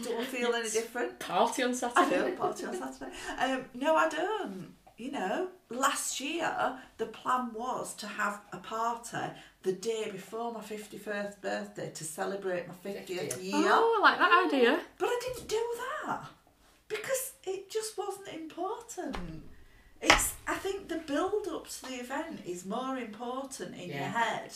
Do 0.02 0.16
I 0.18 0.24
feel 0.24 0.52
any 0.54 0.68
different? 0.70 1.18
Party 1.20 1.62
on 1.62 1.74
Saturday. 1.74 2.16
I 2.16 2.30
know, 2.30 2.32
party 2.32 2.64
on 2.66 2.74
Saturday. 2.76 3.12
Um, 3.38 3.64
no, 3.74 3.94
I 3.96 4.08
don't. 4.08 4.74
You 4.96 5.10
know, 5.10 5.48
last 5.70 6.20
year 6.20 6.78
the 6.98 7.06
plan 7.06 7.52
was 7.52 7.94
to 7.94 8.06
have 8.06 8.40
a 8.52 8.58
party 8.58 9.18
the 9.64 9.72
day 9.72 10.08
before 10.12 10.52
my 10.52 10.60
51st 10.60 11.40
birthday 11.40 11.90
to 11.92 12.04
celebrate 12.04 12.68
my 12.68 12.74
50th 12.74 13.08
50th. 13.08 13.42
year. 13.42 13.54
Oh, 13.56 13.96
I 13.98 14.10
like 14.10 14.18
that 14.18 14.46
idea. 14.46 14.80
But 14.98 15.06
I 15.06 15.20
didn't 15.20 15.48
do 15.48 15.64
that 16.06 16.24
because 16.86 17.32
it 17.44 17.70
just 17.70 17.98
wasn't 17.98 18.28
important. 18.28 19.16
It's. 20.04 20.34
I 20.46 20.54
think 20.56 20.88
the 20.88 20.96
build 20.98 21.46
up 21.50 21.68
to 21.68 21.82
the 21.86 21.94
event 21.94 22.40
is 22.46 22.64
more 22.66 22.96
important 22.98 23.74
in 23.76 23.88
your 23.88 23.98
head 23.98 24.52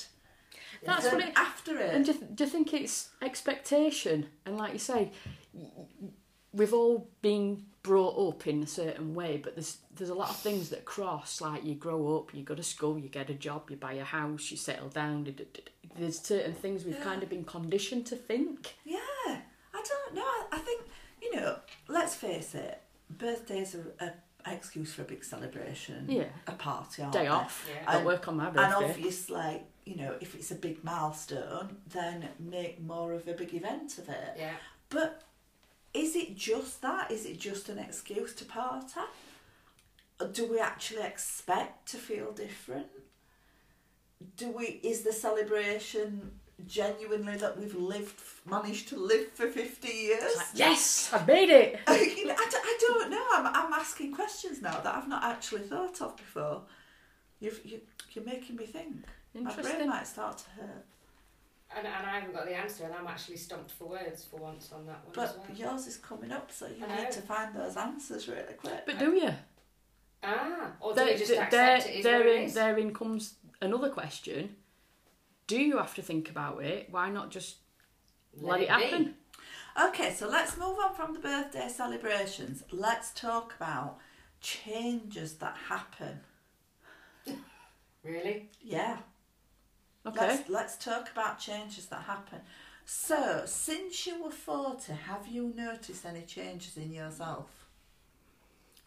That's 0.84 1.04
than 1.04 1.14
what 1.20 1.28
it- 1.28 1.37
after 1.37 1.78
it. 1.78 1.94
And 1.94 2.04
do, 2.04 2.12
do 2.34 2.44
you 2.44 2.50
think 2.50 2.74
it's 2.74 3.11
expectation? 3.22 4.26
And 4.46 4.56
like 4.58 4.72
you 4.74 4.78
say, 4.78 5.11
y- 5.52 5.70
y- 5.76 6.08
we've 6.52 6.74
all 6.74 7.08
been 7.22 7.64
brought 7.82 8.16
up 8.28 8.46
in 8.46 8.62
a 8.62 8.66
certain 8.66 9.14
way, 9.14 9.38
but 9.38 9.54
there's 9.56 9.78
there's 9.94 10.11
a 10.11 10.14
lot 10.14 10.30
of 10.30 10.37
things 10.37 10.68
that 10.70 10.84
cross. 10.84 11.40
Like 11.40 11.64
you 11.64 11.74
grow 11.74 12.16
up, 12.18 12.34
you 12.34 12.42
go 12.42 12.54
to 12.54 12.62
school, 12.62 12.98
you 12.98 13.08
get 13.08 13.30
a 13.30 13.34
job, 13.34 13.70
you 13.70 13.76
buy 13.76 13.94
a 13.94 14.04
house, 14.04 14.50
you 14.50 14.56
settle 14.56 14.88
down. 14.88 15.24
d- 15.24 15.32
d- 15.32 15.46
d- 15.54 15.62
There's 15.98 16.20
certain 16.20 16.52
things 16.54 16.84
we've 16.84 16.96
Yeah. 16.98 17.04
kind 17.04 17.22
of 17.22 17.28
been 17.30 17.44
conditioned 17.44 18.06
to 18.06 18.16
think. 18.16 18.76
Yeah, 18.84 18.98
I 19.74 19.82
don't 19.90 20.14
know. 20.14 20.22
I, 20.22 20.46
I 20.52 20.58
think 20.58 20.82
you 21.22 21.34
know. 21.34 21.58
Let's 21.88 22.14
face 22.14 22.54
it. 22.54 22.82
Birthdays 23.11 23.74
are 23.74 23.94
a, 24.00 24.04
a 24.04 24.12
excuse 24.46 24.92
for 24.94 25.03
a 25.03 25.05
big 25.05 25.24
celebration. 25.24 26.07
Yeah. 26.09 26.24
a 26.46 26.53
party. 26.53 27.03
Aren't 27.03 27.12
Day 27.14 27.22
they? 27.22 27.29
off, 27.29 27.66
Yeah. 27.68 27.85
got 27.85 27.94
And- 27.96 28.07
work 28.07 28.29
on 28.29 28.37
my 28.37 28.46
birthday, 28.51 28.62
And 28.62 28.72
birthday. 28.72 28.90
obviously, 28.90 29.62
you 29.85 29.96
know, 29.96 30.16
if 30.20 30.35
it's 30.35 30.51
a 30.51 30.55
big 30.55 30.83
milestone, 30.85 31.83
then 31.87 32.29
make 32.38 32.81
more 32.81 33.12
of 33.12 33.27
a 33.29 33.35
big 33.35 33.55
event 33.55 33.98
of 33.98 34.09
it. 34.09 34.35
Yeah. 34.37 34.57
But 34.90 35.22
is 35.94 36.16
it 36.16 36.37
just 36.37 36.81
that? 36.83 37.11
Is 37.11 37.27
it 37.27 37.38
just 37.38 37.68
an 37.68 37.79
excuse 37.79 38.35
to 38.37 38.44
party? 38.44 39.01
Or 40.20 40.27
do 40.29 40.46
we 40.46 40.59
actually 40.61 41.03
expect 41.03 41.88
to 41.90 41.96
feel 41.98 42.33
different? 42.33 42.88
Do 44.37 44.51
we? 44.51 44.66
Is 44.83 45.03
the 45.03 45.12
celebration 45.12 46.40
genuinely 46.66 47.37
that 47.37 47.59
we've 47.59 47.75
lived, 47.75 48.21
managed 48.49 48.88
to 48.88 48.97
live 48.97 49.29
for 49.33 49.47
fifty 49.49 49.88
years? 49.92 50.37
Like, 50.37 50.47
yes, 50.55 51.11
I've 51.12 51.27
made 51.27 51.49
it. 51.51 51.81
you 51.88 52.27
know, 52.27 52.35
I, 52.38 52.47
d- 52.51 52.57
I 52.62 52.79
don't 52.81 53.11
know. 53.11 53.25
I'm, 53.35 53.47
I'm 53.47 53.73
asking 53.73 54.14
questions 54.14 54.61
now 54.62 54.81
that 54.81 54.94
I've 54.94 55.09
not 55.09 55.25
actually 55.25 55.62
thought 55.62 56.01
of 56.03 56.16
before. 56.16 56.62
You've, 57.40 57.61
you, 57.64 57.81
you're 58.12 58.25
making 58.25 58.57
me 58.57 58.66
think. 58.66 58.97
Interesting. 59.35 59.64
My 59.64 59.77
brain 59.77 59.88
might 59.88 60.07
start 60.07 60.38
to 60.38 60.51
hurt. 60.61 60.85
And, 61.77 61.87
and 61.87 62.07
I 62.07 62.18
haven't 62.21 62.35
got 62.35 62.47
the 62.47 62.55
answer, 62.57 62.85
and 62.85 62.94
I'm 62.94 63.07
actually 63.07 63.37
stumped 63.37 63.71
for 63.73 63.88
words 63.88 64.25
for 64.25 64.38
once 64.38 64.71
on 64.73 64.87
that 64.87 65.05
one 65.05 65.27
as 65.27 65.33
But 65.35 65.49
well. 65.51 65.73
yours 65.73 65.87
is 65.87 65.99
coming 65.99 66.33
up, 66.33 66.51
so 66.51 66.66
you 66.66 66.83
I 66.85 66.88
know. 66.88 67.03
need 67.03 67.11
to 67.12 67.21
find 67.21 67.55
those 67.55 67.77
answers 67.77 68.27
really 68.27 68.55
quick. 68.55 68.85
But 68.87 68.99
do 68.99 69.12
you? 69.12 69.31
Ah, 70.23 70.73
or 70.81 70.94
do 70.94 71.01
we 71.03 71.07
There, 71.11 71.18
just 71.18 71.31
there, 71.31 71.42
accept 71.77 71.87
it 71.87 71.99
is 71.99 72.05
what 72.07 72.14
it 72.14 72.25
therein, 72.25 72.42
is? 72.44 72.55
therein 72.55 72.94
comes 72.94 73.35
another 73.61 73.90
question. 73.90 74.57
Do 75.48 75.61
you 75.61 75.78
have 75.78 75.94
to 75.96 76.02
think 76.02 76.30
about 76.30 76.62
it? 76.62 76.88
Why 76.90 77.11
not 77.11 77.30
just 77.30 77.56
let, 78.40 78.61
it 78.61 78.68
be. 78.68 78.72
happen? 78.72 79.14
Okay, 79.88 80.12
so 80.12 80.28
let's 80.28 80.56
move 80.56 80.78
on 80.78 80.94
from 80.94 81.14
the 81.14 81.18
birthday 81.18 81.68
celebrations. 81.68 82.62
Let's 82.70 83.12
talk 83.12 83.54
about 83.56 83.98
changes 84.40 85.34
that 85.34 85.56
happen. 85.68 86.20
Really? 88.04 88.48
Yeah. 88.62 88.98
Okay. 90.06 90.20
Let's 90.20 90.48
let's 90.48 90.76
talk 90.76 91.11
about 91.11 91.38
changes 91.38 91.87
that 91.87 92.02
happen. 92.02 92.38
So, 92.87 93.42
since 93.44 94.06
you 94.06 94.22
were 94.22 94.30
40, 94.30 94.92
have 94.92 95.26
you 95.26 95.52
noticed 95.54 96.06
any 96.06 96.22
changes 96.22 96.76
in 96.78 96.92
yourself? 96.92 97.50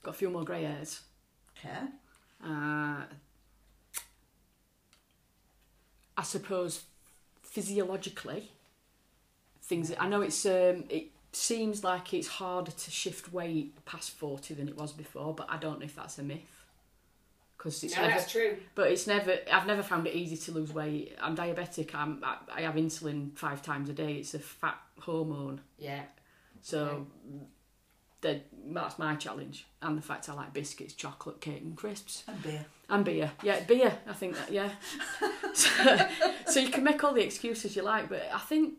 Got 0.02 0.12
a 0.12 0.17
few 0.17 0.30
more 0.32 0.43
grey 0.43 0.63
hairs. 0.63 1.02
Okay. 1.56 1.86
Uh, 2.43 3.04
I 6.22 6.24
suppose 6.24 6.84
physiologically, 7.42 8.52
things. 9.64 9.92
I 10.00 10.08
know 10.08 10.22
it's. 10.22 10.46
Um, 10.46 10.84
it 10.88 11.08
seems 11.32 11.84
like 11.84 12.14
it's 12.14 12.28
harder 12.28 12.70
to 12.70 12.92
shift 12.92 13.34
weight 13.34 13.84
past 13.86 14.12
forty 14.12 14.54
than 14.54 14.68
it 14.70 14.78
was 14.78 14.92
before, 14.92 15.34
but 15.34 15.48
I 15.50 15.58
don't 15.58 15.80
know 15.80 15.86
if 15.86 15.96
that's 15.96 16.20
a 16.20 16.24
myth. 16.24 16.64
Because 17.58 17.84
it's 17.84 17.96
no, 17.96 18.04
never. 18.04 18.14
that's 18.14 18.32
true. 18.32 18.58
But 18.76 18.92
it's 18.92 19.08
never. 19.08 19.36
I've 19.52 19.66
never 19.66 19.82
found 19.82 20.06
it 20.06 20.14
easy 20.14 20.38
to 20.38 20.52
lose 20.52 20.72
weight. 20.72 21.18
I'm 21.20 21.36
diabetic. 21.36 21.96
I'm. 21.96 22.24
I, 22.24 22.38
I 22.54 22.62
have 22.62 22.76
insulin 22.76 23.36
five 23.36 23.64
times 23.64 23.90
a 23.90 23.94
day. 23.94 24.14
It's 24.14 24.36
a 24.36 24.40
fat 24.40 24.78
hormone. 25.00 25.60
Yeah. 25.80 26.04
So. 26.62 27.08
that 28.22 28.46
that's 28.68 29.00
my 29.00 29.16
challenge, 29.16 29.66
and 29.82 29.98
the 29.98 30.04
fact 30.04 30.30
I 30.30 30.34
like 30.34 30.54
biscuits, 30.54 30.94
chocolate, 30.94 31.42
cake, 31.42 31.64
and 31.64 31.76
crisps. 31.76 32.24
And 32.28 32.44
beer. 32.44 32.66
And 32.91 33.04
beer. 33.06 33.32
Yeah, 33.41 33.60
beer. 33.62 33.97
I 34.08 34.13
think 34.13 34.36
that, 34.36 34.51
yeah. 34.51 34.69
so, 35.54 35.97
so 36.45 36.60
you 36.60 36.69
can 36.69 36.84
make 36.84 37.04
all 37.04 37.13
the 37.13 37.23
excuses 37.23 37.75
you 37.75 37.82
like, 37.84 38.10
but 38.10 38.30
I 38.34 38.39
think 38.39 38.73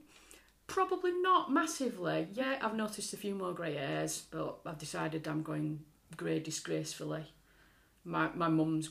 probably 0.67 1.13
not 1.21 1.51
massively. 1.53 2.29
Yeah, 2.33 2.59
I've 2.63 2.75
noticed 2.77 3.13
a 3.15 3.17
few 3.17 3.35
more 3.35 3.53
grey 3.53 3.75
hairs, 3.75 4.23
but 4.31 4.59
I've 4.67 4.79
decided 4.79 5.27
I'm 5.27 5.43
going 5.43 5.81
grey 6.17 6.39
disgracefully. 6.41 7.25
My 8.05 8.29
my 8.35 8.49
mum's 8.49 8.91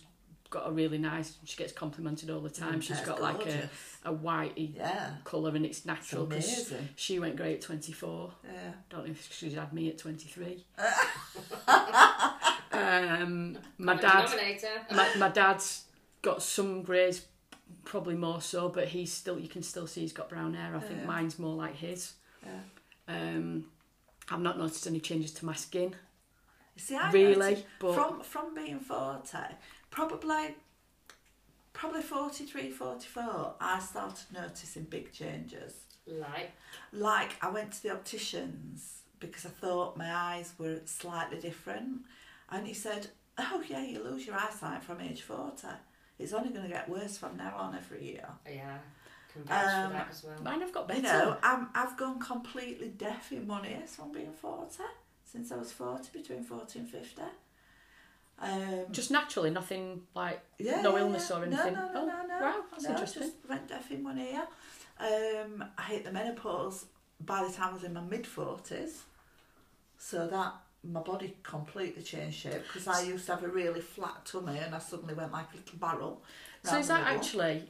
got 0.49 0.67
a 0.67 0.71
really 0.71 0.97
nice, 0.97 1.37
she 1.45 1.55
gets 1.55 1.71
complimented 1.71 2.29
all 2.29 2.41
the 2.41 2.49
time. 2.49 2.79
Mm, 2.79 2.83
She's 2.83 2.99
got 3.01 3.21
like 3.21 3.45
a, 3.47 3.69
a 4.03 4.13
whitey 4.13 4.75
Yeah. 4.75 5.11
colour 5.23 5.55
and 5.55 5.65
it's 5.65 5.85
natural 5.85 6.25
because 6.25 6.73
she 6.97 7.19
went 7.19 7.37
grey 7.37 7.53
at 7.53 7.61
24. 7.61 8.33
Yeah. 8.43 8.71
Don't 8.89 9.05
know 9.05 9.11
if 9.11 9.31
she's 9.31 9.53
had 9.53 9.71
me 9.71 9.87
at 9.87 9.97
23. 9.97 10.65
um, 12.91 13.57
my 13.77 13.95
dad 13.95 14.25
denominator. 14.25 14.67
my, 14.91 15.07
my 15.17 15.29
dad's 15.29 15.85
got 16.21 16.41
some 16.43 16.83
greys, 16.83 17.25
probably 17.85 18.15
more 18.15 18.41
so, 18.41 18.69
but 18.69 18.87
he's 18.89 19.11
still 19.11 19.39
you 19.39 19.47
can 19.47 19.63
still 19.63 19.87
see 19.87 20.01
he's 20.01 20.13
got 20.13 20.29
brown 20.29 20.53
hair. 20.53 20.75
I 20.75 20.79
think 20.79 21.01
Yeah. 21.01 21.05
mine's 21.07 21.39
more 21.39 21.55
like 21.55 21.75
his. 21.75 22.13
Yeah. 22.45 22.59
Um, 23.07 23.65
I've 24.29 24.39
not 24.39 24.57
noticed 24.57 24.87
any 24.87 24.99
changes 24.99 25.31
to 25.35 25.45
my 25.45 25.53
skin, 25.55 25.95
see, 26.77 26.95
I 26.95 27.11
really, 27.11 27.35
noticed 27.35 27.65
but 27.79 27.93
from 27.93 28.21
from 28.21 28.55
being 28.55 28.79
40, 28.79 29.37
probably 29.89 30.55
probably 31.73 32.01
43, 32.01 32.69
44, 32.71 33.53
I 33.59 33.79
started 33.79 34.25
noticing 34.33 34.83
big 34.83 35.11
changes. 35.11 35.73
Like, 36.05 36.51
Like 36.91 37.31
I 37.41 37.49
went 37.49 37.71
to 37.73 37.83
the 37.83 37.91
opticians 37.91 38.99
because 39.19 39.45
I 39.45 39.49
thought 39.49 39.97
my 39.97 40.13
eyes 40.13 40.53
were 40.57 40.79
slightly 40.85 41.39
different, 41.39 42.01
and 42.51 42.67
he 42.67 42.73
said, 42.73 43.07
"Oh 43.37 43.63
yeah, 43.67 43.83
you 43.83 44.03
lose 44.03 44.25
your 44.27 44.35
eyesight 44.35 44.83
from 44.83 45.01
age 45.01 45.21
40. 45.21 45.67
It's 46.19 46.33
only 46.33 46.49
going 46.49 46.63
to 46.63 46.69
get 46.69 46.87
worse 46.89 47.17
from 47.17 47.37
now 47.37 47.55
on 47.57 47.75
every 47.75 48.03
year." 48.03 48.27
yeah, 48.45 48.77
can 49.33 49.41
Um, 49.41 49.47
for 49.47 49.93
that 49.97 50.07
as 50.11 50.23
well. 50.23 50.41
mine 50.43 50.61
have 50.61 50.71
got 50.73 50.87
better. 50.87 50.97
You 50.99 51.03
know, 51.03 51.37
I'm, 51.41 51.69
I've 51.73 51.97
gone 51.97 52.19
completely 52.19 52.89
deaf 52.89 53.31
in 53.31 53.47
one 53.47 53.65
ear 53.65 53.83
from 53.87 54.11
being 54.11 54.33
40 54.33 54.83
since 55.25 55.51
I 55.51 55.55
was 55.57 55.71
40, 55.71 56.09
between 56.11 56.43
40 56.43 56.79
and 56.79 56.89
50. 56.89 57.21
Um, 58.39 58.85
Just 58.91 59.11
naturally, 59.11 59.49
nothing 59.51 60.01
like 60.15 60.41
yeah, 60.57 60.81
no 60.81 60.95
yeah, 60.95 61.01
illness 61.03 61.27
yeah. 61.29 61.37
or 61.37 61.45
No, 61.45 61.45
anything. 61.45 61.73
No, 61.75 61.93
no, 61.93 62.01
oh, 62.01 62.05
no, 62.07 62.27
no. 62.27 62.39
wow, 62.41 62.61
that's 62.71 62.83
no, 62.83 62.89
interesting. 62.91 63.21
just 63.23 63.33
went 63.47 63.67
deaf 63.67 63.91
in 63.91 64.03
one 64.03 64.17
ear. 64.17 64.43
Um, 64.99 65.63
I 65.77 65.83
hit 65.83 66.03
the 66.03 66.11
menopause 66.11 66.85
by 67.19 67.43
the 67.45 67.53
time 67.53 67.69
I 67.69 67.73
was 67.73 67.83
in 67.83 67.93
my 67.93 68.01
mid 68.01 68.23
40s. 68.23 69.01
So 69.97 70.27
that 70.27 70.53
my 70.83 70.99
body 71.01 71.35
completely 71.43 72.01
changed 72.01 72.37
shape 72.39 72.63
because 72.63 72.87
I 72.87 73.01
used 73.03 73.25
to 73.27 73.35
have 73.35 73.43
a 73.43 73.47
really 73.47 73.81
flat 73.81 74.25
tummy 74.25 74.57
and 74.57 74.73
I 74.73 74.79
suddenly 74.79 75.13
went 75.13 75.31
like 75.31 75.45
a 75.53 75.57
little 75.57 75.77
barrel. 75.77 76.23
So 76.63 76.77
is 76.77 76.87
that 76.87 77.05
actually? 77.07 77.63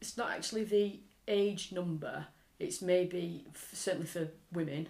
It's 0.00 0.16
not 0.16 0.30
actually 0.30 0.64
the 0.64 1.00
age 1.26 1.72
number. 1.72 2.26
It's 2.58 2.82
maybe 2.82 3.44
certainly 3.72 4.06
for 4.06 4.28
women. 4.52 4.88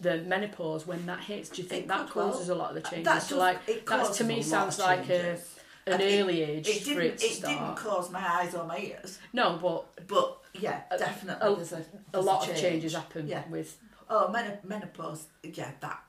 The 0.00 0.18
menopause 0.18 0.86
when 0.86 1.06
that 1.06 1.20
hits, 1.20 1.48
do 1.48 1.62
you 1.62 1.68
think 1.68 1.84
It 1.84 1.88
that 1.88 2.06
could 2.08 2.16
well. 2.16 2.30
causes 2.32 2.48
a 2.50 2.54
lot 2.54 2.70
of 2.76 2.76
the 2.82 2.88
changes? 2.88 3.04
That 3.04 3.22
so 3.22 3.36
like 3.38 3.84
causes 3.84 4.16
to 4.18 4.24
me 4.24 4.42
sounds 4.42 4.78
like 4.78 5.08
a 5.10 5.38
an 5.86 6.00
it- 6.00 6.20
early 6.20 6.42
age 6.42 6.68
It 6.68 6.82
for 6.82 6.84
didn't. 6.90 7.02
it 7.04 7.18
to 7.18 7.26
It 7.26 7.40
didn't 7.44 7.74
cause 7.76 8.10
my 8.10 8.20
eyes 8.24 8.54
or 8.54 8.64
my 8.64 8.78
ears, 8.78 9.18
No, 9.32 9.58
but 9.60 10.06
but 10.06 10.38
yeah, 10.54 10.82
definitely 10.96 11.48
a- 11.52 11.56
there's 11.56 11.72
a, 11.72 11.76
a 11.78 11.84
there's 12.12 12.24
lot 12.24 12.44
change. 12.44 12.56
of 12.58 12.62
changes 12.62 12.94
happen 12.94 13.26
Yeah. 13.26 13.42
with. 13.48 13.76
Oh, 14.10 14.28
men- 14.30 14.58
menopause. 14.64 15.26
Yeah, 15.42 15.72
that, 15.80 15.80
that 15.80 16.00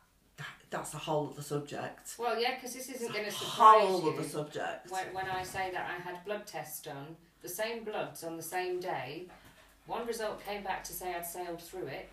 that's 0.70 0.94
a 0.94 0.98
whole 0.98 1.30
other 1.34 1.42
subject. 1.42 2.16
Well, 2.18 2.40
yeah, 2.40 2.56
because 2.56 2.74
this 2.74 2.90
isn't 2.90 3.12
going 3.14 3.26
to 3.26 3.32
surprise 3.32 3.82
you. 3.82 3.88
Whole 3.88 4.04
you. 4.04 4.10
other 4.14 4.24
subject. 4.28 4.92
When, 4.92 5.06
when 5.14 5.30
I 5.30 5.44
say 5.44 5.70
that 5.72 5.90
I 5.90 6.02
had 6.02 6.24
blood 6.26 6.46
tests 6.46 6.82
done, 6.82 7.16
the 7.42 7.50
same 7.50 7.84
bloods 7.84 8.24
on 8.24 8.38
the 8.38 8.44
same 8.44 8.80
day, 8.80 9.26
one 9.88 10.06
result 10.06 10.44
came 10.46 10.64
back 10.64 10.84
to 10.86 10.94
say 10.94 11.14
I'd 11.16 11.26
sailed 11.26 11.62
through 11.62 11.88
it 11.88 12.10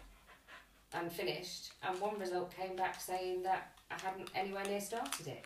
and 0.95 1.11
finished, 1.13 1.73
and 1.87 2.01
one 2.01 2.19
result 2.19 2.55
came 2.57 2.77
back 2.77 3.01
saying 3.01 3.43
that 3.43 3.73
I 3.91 3.95
hadn't 4.01 4.31
anywhere 4.35 4.65
near 4.65 4.81
started 4.81 5.27
it. 5.27 5.45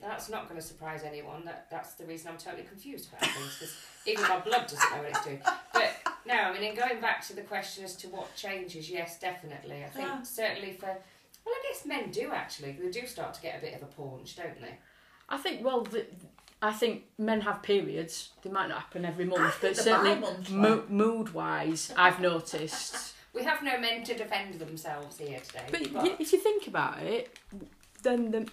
Now, 0.00 0.08
that's 0.08 0.28
not 0.28 0.46
going 0.48 0.60
to 0.60 0.66
surprise 0.66 1.02
anyone. 1.04 1.44
That 1.46 1.68
that's 1.70 1.94
the 1.94 2.04
reason 2.04 2.28
I'm 2.30 2.36
totally 2.36 2.64
confused 2.64 3.08
about 3.08 3.22
things 3.30 3.56
because 3.58 3.74
even 4.04 4.22
my 4.28 4.38
blood 4.40 4.62
doesn't 4.68 4.90
know 4.90 4.98
what 4.98 5.08
it's 5.08 5.24
doing. 5.24 5.40
But 5.72 5.94
no, 6.26 6.34
I 6.34 6.52
mean, 6.52 6.62
in 6.62 6.76
going 6.76 7.00
back 7.00 7.26
to 7.28 7.34
the 7.34 7.40
question 7.40 7.82
as 7.84 7.96
to 7.96 8.08
what 8.08 8.34
changes, 8.36 8.90
yes, 8.90 9.18
definitely. 9.18 9.82
I 9.84 9.88
think 9.88 10.06
Yeah. 10.06 10.22
certainly 10.22 10.72
for 10.74 10.94
well, 11.46 11.54
I 11.54 11.62
guess 11.72 11.86
men 11.86 12.10
do 12.10 12.32
actually. 12.32 12.72
They 12.72 12.90
do 12.90 13.06
start 13.06 13.32
to 13.34 13.40
get 13.40 13.58
a 13.58 13.60
bit 13.60 13.74
of 13.74 13.82
a 13.82 13.86
paunch, 13.86 14.36
don't 14.36 14.60
they? 14.60 14.74
I 15.28 15.38
think 15.38 15.64
well, 15.64 15.82
the, 15.82 16.04
I 16.60 16.72
think 16.72 17.04
men 17.18 17.40
have 17.42 17.62
periods. 17.62 18.30
They 18.42 18.50
might 18.50 18.68
not 18.68 18.78
happen 18.80 19.04
every 19.04 19.24
month, 19.24 19.56
but 19.60 19.76
certainly 19.76 20.20
mo- 20.50 20.84
mood 20.88 21.32
wise, 21.32 21.92
I've 21.96 22.20
noticed. 22.20 23.14
We 23.36 23.44
have 23.44 23.62
no 23.62 23.78
men 23.78 24.02
to 24.04 24.14
defend 24.16 24.54
themselves 24.54 25.18
here 25.18 25.38
today. 25.40 25.66
But 25.70 25.92
but 25.92 26.18
if 26.18 26.32
you 26.32 26.38
think 26.38 26.68
about 26.68 27.02
it, 27.02 27.36
then 28.02 28.30
the 28.30 28.48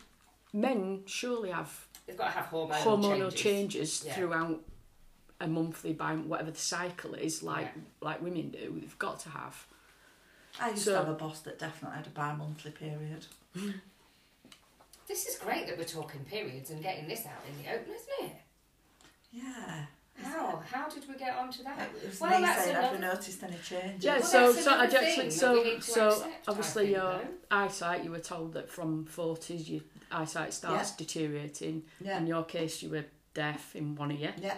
men 0.52 1.04
surely 1.06 1.52
have 1.52 1.88
they've 2.06 2.18
got 2.18 2.26
to 2.34 2.38
have 2.40 2.48
hormonal, 2.48 2.82
hormonal 2.84 3.32
changes. 3.34 3.42
changes, 3.42 4.04
Yeah. 4.06 4.14
throughout 4.16 4.60
a 5.40 5.48
monthly 5.48 5.94
by 5.94 6.16
whatever 6.18 6.52
the 6.52 6.60
cycle 6.60 7.14
is, 7.14 7.42
like 7.42 7.72
Yeah. 7.74 7.82
like 8.02 8.22
women 8.22 8.50
do. 8.50 8.78
They've 8.78 9.00
got 9.00 9.22
to 9.22 9.30
have. 9.30 9.66
I 10.60 10.70
used 10.70 10.84
So- 10.84 10.92
to 10.92 10.98
have 10.98 11.10
a 11.10 11.14
boss 11.14 11.40
that 11.42 11.60
definitely 11.60 11.98
had 11.98 12.08
a 12.08 12.12
bi-monthly 12.12 12.72
period. 12.72 13.26
This 15.06 15.26
is 15.28 15.38
great 15.38 15.68
that 15.68 15.78
we're 15.78 15.84
talking 15.84 16.22
periods 16.24 16.70
and 16.70 16.82
getting 16.82 17.08
this 17.10 17.26
out 17.26 17.42
in 17.48 17.62
the 17.62 17.70
open, 17.72 17.92
isn't 17.94 18.30
it? 18.32 18.36
Yeah. 19.32 19.86
How? 20.24 20.64
How 20.66 20.88
did 20.88 21.08
we 21.10 21.16
get 21.16 21.36
onto 21.36 21.62
that? 21.64 21.78
Well, 22.22 22.40
me 22.40 22.46
that's 22.46 22.64
saying, 22.64 22.76
have 22.76 22.84
you 22.94 22.98
another- 22.98 23.16
noticed 23.16 23.44
any 23.44 23.58
changes? 23.58 24.04
Yeah, 24.06 24.20
Well, 24.20 24.24
so 24.24 24.54
so 24.54 24.72
I 24.72 24.86
another 24.86 24.98
actually 25.00 25.26
that 25.26 25.32
so 25.34 25.54
we 25.54 25.64
need 25.66 25.76
to 25.76 25.82
so 25.82 26.08
accept, 26.08 26.48
obviously 26.48 26.84
think, 26.86 26.96
your 26.98 27.12
though. 27.12 27.28
eyesight 27.52 28.04
you 28.06 28.12
were 28.12 28.20
told 28.20 28.54
that 28.54 28.70
from 28.70 29.06
forties 29.06 29.70
your 29.70 29.82
eyesight 30.10 30.54
starts 30.54 30.92
deteriorating. 30.96 31.84
Yeah. 32.00 32.20
In 32.20 32.26
your 32.28 32.44
case, 32.46 32.82
you 32.82 32.90
were 32.90 33.06
deaf 33.34 33.76
in 33.76 33.96
one 33.96 34.12
ear, 34.12 34.34
Yeah. 34.40 34.56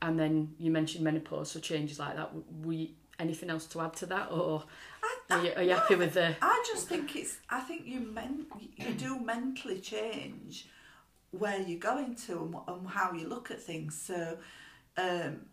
and 0.00 0.16
then 0.18 0.54
you 0.58 0.70
mentioned 0.70 1.02
menopause, 1.02 1.50
so 1.50 1.58
changes 1.60 1.98
like 1.98 2.14
that. 2.14 2.26
W- 2.32 2.44
Were 2.62 2.72
you, 2.72 2.88
anything 3.22 3.48
else 3.50 3.66
to 3.68 3.80
add 3.80 3.94
to 4.02 4.06
that, 4.06 4.30
or 4.30 4.64
I, 5.02 5.16
are 5.34 5.44
you, 5.44 5.52
are 5.56 5.62
you 5.62 5.74
happy 5.74 5.94
with 5.94 6.14
the? 6.14 6.36
I 6.42 6.64
just 6.70 6.88
think 6.88 7.16
it's. 7.16 7.38
I 7.48 7.60
think 7.60 7.86
you 7.86 8.00
men, 8.00 8.46
you 8.76 8.92
do 8.92 9.18
mentally 9.18 9.80
change 9.80 10.66
where 11.30 11.58
you're 11.60 11.78
going 11.92 12.14
to 12.26 12.32
and, 12.44 12.54
and 12.68 12.88
how 12.88 13.12
you 13.12 13.26
look 13.28 13.50
at 13.50 13.60
things. 13.62 13.98
So, 14.00 14.36
um, 14.98 15.46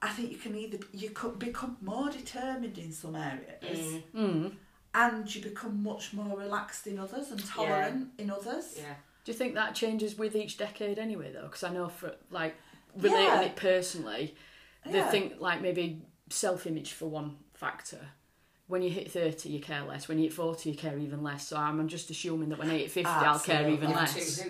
I 0.00 0.08
think 0.10 0.30
you 0.32 0.38
can 0.38 0.54
either 0.56 0.78
you 0.92 1.10
could 1.10 1.38
become 1.38 1.76
more 1.82 2.10
determined 2.10 2.78
in 2.78 2.92
some 2.92 3.14
areas, 3.16 4.02
Mm. 4.14 4.52
and 4.94 5.34
you 5.34 5.42
become 5.42 5.82
much 5.82 6.12
more 6.14 6.38
relaxed 6.38 6.86
in 6.86 6.98
others 6.98 7.30
and 7.30 7.44
tolerant 7.46 8.08
in 8.18 8.30
others. 8.30 8.74
Yeah. 8.78 8.94
Do 9.24 9.32
you 9.32 9.38
think 9.38 9.54
that 9.54 9.74
changes 9.74 10.18
with 10.18 10.36
each 10.36 10.58
decade 10.58 10.98
anyway, 10.98 11.32
though? 11.32 11.44
Because 11.48 11.64
I 11.64 11.70
know 11.72 11.88
for 11.88 12.14
like 12.30 12.54
relating 12.96 13.24
Yeah. 13.24 13.40
it 13.42 13.56
personally, 13.56 14.34
they 14.84 14.98
Yeah. 14.98 15.10
think 15.10 15.40
like 15.40 15.62
maybe 15.62 16.02
self 16.30 16.66
image 16.66 16.92
for 16.92 17.06
one 17.06 17.36
factor. 17.54 18.00
When 18.66 18.80
you 18.80 18.88
hit 18.88 19.10
30, 19.10 19.50
you 19.50 19.60
care 19.60 19.82
less. 19.82 20.08
When 20.08 20.16
you 20.18 20.24
hit 20.24 20.32
40, 20.32 20.70
you 20.70 20.76
care 20.76 20.98
even 20.98 21.22
less. 21.22 21.46
So 21.48 21.56
I'm 21.58 21.86
just 21.86 22.08
assuming 22.10 22.48
that 22.48 22.58
when 22.58 22.70
I 22.70 22.78
hit 22.78 22.90
50, 22.90 23.10
I'll 23.10 23.38
care 23.38 23.68
even 23.68 23.90
Yeah, 23.90 23.96
less. 23.96 24.42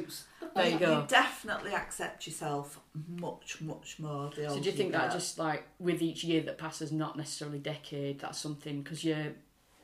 There 0.54 0.68
you 0.68 0.78
go. 0.78 1.04
definitely 1.08 1.72
accept 1.74 2.26
yourself 2.28 2.80
much, 3.08 3.60
much 3.60 3.98
more. 3.98 4.30
The 4.30 4.48
So 4.50 4.60
do 4.60 4.66
you 4.70 4.76
think 4.76 4.92
that 4.92 5.10
just 5.10 5.36
like 5.38 5.64
with 5.80 6.00
each 6.00 6.22
year 6.22 6.42
that 6.42 6.58
passes, 6.58 6.92
not 6.92 7.16
necessarily 7.16 7.58
decade, 7.58 8.20
that's 8.20 8.38
something 8.38 8.82
because 8.82 9.02
you're 9.04 9.32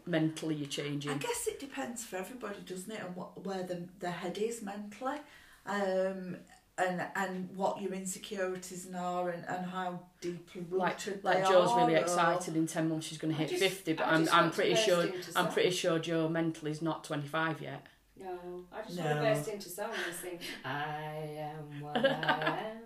mentally 0.07 0.55
you're 0.55 0.69
changing. 0.69 1.11
I 1.11 1.17
guess 1.17 1.49
it 1.49 1.59
depends 1.59 2.05
for 2.05 2.17
everybody, 2.17 2.61
doesn't 2.65 2.91
it, 2.93 3.03
on 3.03 3.15
what 3.17 3.45
where 3.45 3.65
the 3.65 3.89
the 3.99 4.11
head 4.13 4.39
is 4.39 4.63
mentally, 4.63 5.19
um, 5.67 6.37
and 6.81 7.03
and 7.15 7.49
what 7.57 7.81
your 7.83 7.93
insecurities 7.93 8.89
are, 8.97 9.31
and, 9.31 9.45
and 9.49 9.67
how 9.67 10.01
deeply 10.21 10.65
Like 10.71 10.95
rooted 11.07 11.25
like 11.25 11.45
they 11.45 11.51
Joe's 11.51 11.71
are, 11.71 11.81
really 11.87 11.95
excited 12.01 12.57
in 12.57 12.67
ten 12.67 12.89
months 12.89 13.07
she's 13.07 13.19
going 13.19 13.33
to 13.33 13.39
hit 13.39 13.51
just- 13.51 13.63
fifty, 13.63 13.93
but 13.93 14.07
I 14.07 14.11
I'm 14.15 14.29
I'm 14.33 14.51
pretty 14.51 14.75
sure 14.75 15.07
I'm 15.37 15.49
pretty 15.49 15.71
sure 15.71 15.99
Joe 15.99 16.29
mentally 16.29 16.71
is 16.71 16.83
not 16.83 17.05
twenty 17.05 17.29
five 17.29 17.61
yet. 17.61 17.87
No, 18.19 18.39
I 18.73 18.83
just 18.83 18.99
No. 18.99 19.05
want 19.05 19.17
to 19.17 19.23
burst 19.23 19.49
into 19.49 19.69
song 19.71 19.91
and 20.07 20.15
sing, 20.15 20.39
I 20.65 21.39
am 21.39 21.81
what 21.81 21.97
I 21.97 22.59
am. 22.59 22.77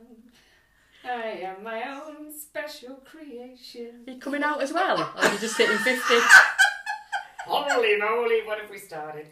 I 1.07 1.27
am 1.43 1.63
my 1.63 1.83
own 2.01 2.33
special 2.33 2.95
creation. 3.05 4.05
Are 4.07 4.13
you 4.13 4.19
coming 4.19 4.43
out 4.43 4.63
as 4.63 4.73
well, 4.73 4.99
or 5.01 5.05
are 5.25 5.33
you 5.33 5.39
just 5.39 5.59
hitting 5.59 5.77
fifty? 5.79 6.15
Holy 7.47 7.97
moly, 7.99 8.43
what 8.47 8.59
have 8.61 8.71
we 8.71 8.79
started? 8.79 9.27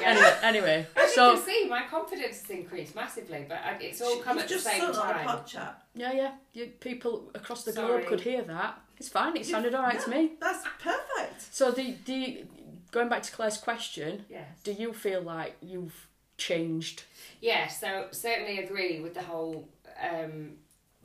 Yeah. 0.00 0.08
anyway, 0.10 0.36
anyway, 0.42 0.86
As 0.96 1.14
so 1.14 1.30
you 1.32 1.36
can 1.38 1.46
see, 1.46 1.66
my 1.68 1.82
confidence 1.82 2.40
has 2.42 2.50
increased 2.50 2.94
massively, 2.94 3.44
but 3.48 3.58
it's 3.80 4.00
all 4.00 4.18
come 4.18 4.36
You've 4.36 4.44
at 4.44 4.50
the 4.50 4.58
same 4.58 4.80
sung 4.80 4.96
on 4.96 5.10
a 5.20 5.24
time. 5.24 5.44
chat. 5.46 5.82
yeah, 5.94 6.12
yeah, 6.12 6.30
you, 6.52 6.66
people 6.80 7.30
across 7.34 7.64
the 7.64 7.72
Sorry. 7.72 7.98
globe 8.02 8.06
could 8.08 8.20
hear 8.20 8.42
that. 8.42 8.80
It's 8.98 9.08
fine. 9.08 9.36
It 9.36 9.46
sounded 9.46 9.74
all 9.74 9.82
right 9.82 10.00
to 10.00 10.10
me. 10.10 10.32
That's 10.40 10.64
perfect. 10.80 11.54
So, 11.54 11.72
do, 11.72 11.92
do 12.04 12.12
you, 12.14 12.46
going 12.90 13.08
back 13.08 13.22
to 13.24 13.32
Claire's 13.32 13.56
question, 13.58 14.24
Yes. 14.28 14.46
do 14.64 14.72
you 14.72 14.92
feel 14.92 15.22
like 15.22 15.56
you've 15.60 16.06
changed? 16.38 17.04
Yeah, 17.40 17.68
so 17.68 18.06
certainly 18.12 18.58
agree 18.58 19.00
with 19.00 19.14
the 19.14 19.22
whole 19.22 19.68
um, 20.02 20.52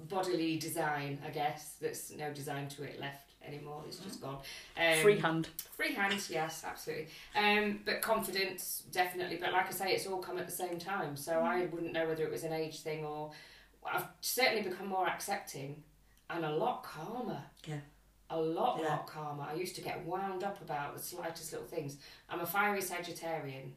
bodily 0.09 0.57
design, 0.57 1.19
I 1.25 1.29
guess. 1.29 1.75
There's 1.81 2.11
no 2.17 2.31
design 2.31 2.67
to 2.69 2.83
it 2.83 2.99
left 2.99 3.26
anymore, 3.47 3.83
it's 3.87 3.97
just 3.97 4.21
gone. 4.21 4.39
Um, 4.77 4.93
Freehand. 5.01 5.47
Free 5.75 5.93
hand, 5.93 6.21
yes, 6.29 6.63
absolutely. 6.67 7.07
Um, 7.35 7.79
but 7.85 8.01
confidence, 8.01 8.83
definitely. 8.91 9.37
But 9.37 9.53
like 9.53 9.67
I 9.67 9.71
say, 9.71 9.91
it's 9.93 10.05
all 10.07 10.17
come 10.19 10.37
at 10.37 10.45
the 10.45 10.51
same 10.51 10.77
time. 10.77 11.15
So 11.15 11.39
I 11.39 11.65
wouldn't 11.67 11.93
know 11.93 12.07
whether 12.07 12.23
it 12.23 12.31
was 12.31 12.43
an 12.43 12.53
age 12.53 12.81
thing 12.81 13.05
or. 13.05 13.31
I've 13.89 14.07
certainly 14.19 14.63
become 14.63 14.87
more 14.87 15.07
accepting 15.07 15.81
and 16.29 16.43
a 16.43 16.49
lot 16.49 16.83
calmer. 16.83 17.41
Yeah. 17.65 17.77
A 18.29 18.37
lot, 18.37 18.81
Yeah. 18.81 18.89
lot 18.89 19.07
calmer. 19.07 19.43
I 19.49 19.53
used 19.53 19.75
to 19.75 19.81
get 19.81 20.03
wound 20.05 20.43
up 20.43 20.61
about 20.61 20.93
the 20.97 21.01
slightest 21.01 21.53
little 21.53 21.67
things. 21.67 21.95
I'm 22.29 22.41
a 22.41 22.45
fiery 22.45 22.81
Sagittarian, 22.81 23.71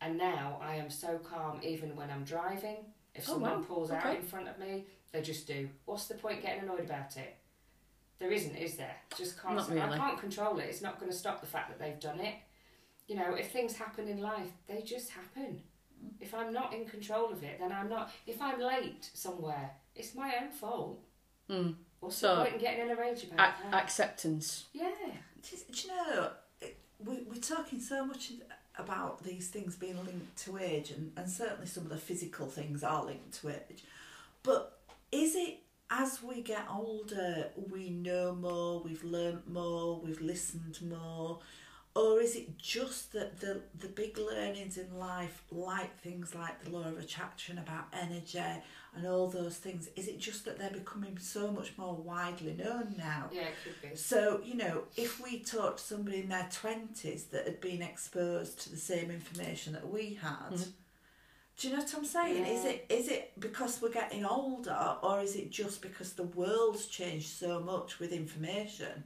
and 0.00 0.16
now 0.16 0.60
I 0.62 0.76
am 0.76 0.90
so 0.90 1.18
calm 1.18 1.58
even 1.64 1.96
when 1.96 2.08
I'm 2.08 2.22
driving. 2.22 2.76
If 3.16 3.28
Oh, 3.28 3.32
someone 3.32 3.60
wow. 3.62 3.66
pulls 3.66 3.90
out 3.90 4.14
in 4.14 4.22
front 4.22 4.46
of 4.46 4.60
me, 4.60 4.84
they 5.10 5.22
just 5.22 5.48
do. 5.48 5.68
What's 5.86 6.06
the 6.06 6.14
point 6.14 6.40
getting 6.42 6.62
annoyed 6.62 6.80
about 6.84 7.16
it? 7.16 7.34
There 8.18 8.32
isn't, 8.32 8.56
is 8.56 8.76
there? 8.76 8.96
Just 9.16 9.40
can't. 9.40 9.56
Not 9.56 9.70
I 9.70 9.96
can't 9.96 10.18
control 10.18 10.58
it. 10.58 10.64
It's 10.64 10.82
not 10.82 10.98
going 10.98 11.10
to 11.10 11.16
stop 11.16 11.40
the 11.40 11.46
fact 11.46 11.68
that 11.70 11.78
they've 11.78 12.00
done 12.00 12.18
it. 12.20 12.34
You 13.06 13.16
know, 13.16 13.34
if 13.34 13.50
things 13.52 13.74
happen 13.76 14.08
in 14.08 14.20
life, 14.20 14.50
they 14.66 14.82
just 14.82 15.10
happen. 15.10 15.62
If 16.20 16.34
I'm 16.34 16.52
not 16.52 16.74
in 16.74 16.84
control 16.86 17.30
of 17.32 17.42
it, 17.42 17.58
then 17.60 17.72
I'm 17.72 17.88
not. 17.88 18.10
If 18.26 18.40
I'm 18.42 18.60
late 18.60 19.08
somewhere, 19.14 19.70
it's 19.94 20.14
my 20.14 20.34
own 20.42 20.50
fault. 20.50 21.00
Mm. 21.48 21.74
What's 22.00 22.16
So, 22.16 22.36
the 22.36 22.42
point 22.42 22.54
in 22.54 22.60
getting 22.60 22.84
in 22.86 22.90
a 22.90 22.96
rage 23.00 23.24
about 23.24 23.54
A- 23.66 23.70
that? 23.70 23.82
acceptance. 23.82 24.66
yeah. 24.72 24.90
Do 25.42 25.56
you- 25.56 25.62
do 25.72 25.80
you 25.80 25.88
know, 25.88 26.30
it, 26.60 26.78
we, 27.04 27.22
we're 27.28 27.40
talking 27.40 27.80
so 27.80 28.04
much 28.04 28.32
about 28.76 29.24
these 29.24 29.48
things 29.48 29.74
being 29.76 29.96
linked 30.04 30.36
to 30.44 30.58
age, 30.58 30.90
and, 30.90 31.12
and 31.16 31.28
certainly 31.30 31.66
some 31.66 31.84
of 31.84 31.88
the 31.90 31.96
physical 31.96 32.46
things 32.46 32.82
are 32.84 33.04
linked 33.04 33.32
to 33.40 33.48
age. 33.48 33.84
But 34.42 34.78
is 35.10 35.34
it 35.34 35.60
as 35.90 36.22
we 36.22 36.42
get 36.42 36.66
older, 36.70 37.50
we 37.70 37.90
know 37.90 38.34
more, 38.34 38.80
we've 38.80 39.04
learnt 39.04 39.48
more, 39.50 39.98
we've 40.00 40.20
listened 40.20 40.78
more? 40.82 41.38
Or 41.96 42.20
is 42.20 42.36
it 42.36 42.58
just 42.58 43.12
that 43.14 43.40
the, 43.40 43.62
the 43.80 43.88
big 43.88 44.18
learnings 44.18 44.76
in 44.78 44.98
life, 44.98 45.42
like 45.50 45.98
things 46.00 46.34
like 46.34 46.62
the 46.62 46.70
law 46.70 46.86
of 46.86 46.98
attraction 46.98 47.58
about 47.58 47.86
energy 47.92 48.38
and 48.94 49.06
all 49.06 49.28
those 49.28 49.56
things, 49.56 49.88
is 49.96 50.06
it 50.06 50.20
just 50.20 50.44
that 50.44 50.58
they're 50.58 50.70
becoming 50.70 51.18
so 51.18 51.50
much 51.50 51.72
more 51.76 51.94
widely 51.96 52.52
known 52.52 52.94
now? 52.98 53.30
Yeah, 53.32 53.42
it 53.42 53.54
could 53.64 53.90
be. 53.90 53.96
So, 53.96 54.40
you 54.44 54.54
know, 54.54 54.84
if 54.96 55.20
we 55.20 55.40
talked 55.40 55.78
to 55.78 55.84
somebody 55.84 56.20
in 56.20 56.28
their 56.28 56.48
20s 56.52 57.30
that 57.30 57.46
had 57.46 57.60
been 57.60 57.82
exposed 57.82 58.60
to 58.60 58.70
the 58.70 58.76
same 58.76 59.10
information 59.10 59.72
that 59.72 59.88
we 59.90 60.14
had, 60.22 60.52
Mhm. 60.52 60.72
Do 61.58 61.68
you 61.68 61.74
know 61.76 61.82
what 61.82 61.94
I'm 61.96 62.04
saying? 62.04 62.46
Is 62.46 62.64
it 62.64 62.86
is 62.88 63.08
it 63.08 63.32
because 63.38 63.82
we're 63.82 63.90
getting 63.90 64.24
older 64.24 64.96
or 65.02 65.20
is 65.20 65.34
it 65.34 65.50
just 65.50 65.82
because 65.82 66.12
the 66.12 66.22
world's 66.22 66.86
changed 66.86 67.28
so 67.30 67.60
much 67.60 67.98
with 67.98 68.12
information? 68.12 69.04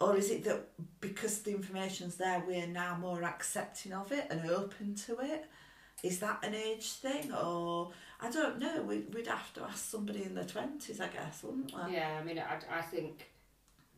Or 0.00 0.16
is 0.16 0.30
it 0.30 0.44
that 0.44 0.68
because 1.00 1.40
the 1.42 1.50
information's 1.50 2.16
there, 2.16 2.42
we're 2.46 2.66
now 2.68 2.96
more 2.98 3.22
accepting 3.24 3.92
of 3.92 4.12
it 4.12 4.26
and 4.30 4.48
open 4.50 4.94
to 5.06 5.18
it? 5.20 5.46
Is 6.04 6.20
that 6.20 6.38
an 6.44 6.54
age 6.54 6.92
thing? 6.92 7.32
Or 7.34 7.90
I 8.20 8.30
don't 8.30 8.58
know. 8.60 8.82
We'd, 8.82 9.12
we'd 9.12 9.26
have 9.26 9.52
to 9.54 9.64
ask 9.64 9.90
somebody 9.90 10.22
in 10.22 10.34
their 10.36 10.44
20s, 10.44 11.00
I 11.00 11.08
guess, 11.08 11.42
wouldn't 11.42 11.72
we? 11.74 11.94
Yeah, 11.94 12.16
I 12.20 12.24
mean, 12.24 12.38
I, 12.38 12.78
I 12.78 12.80
think 12.82 13.28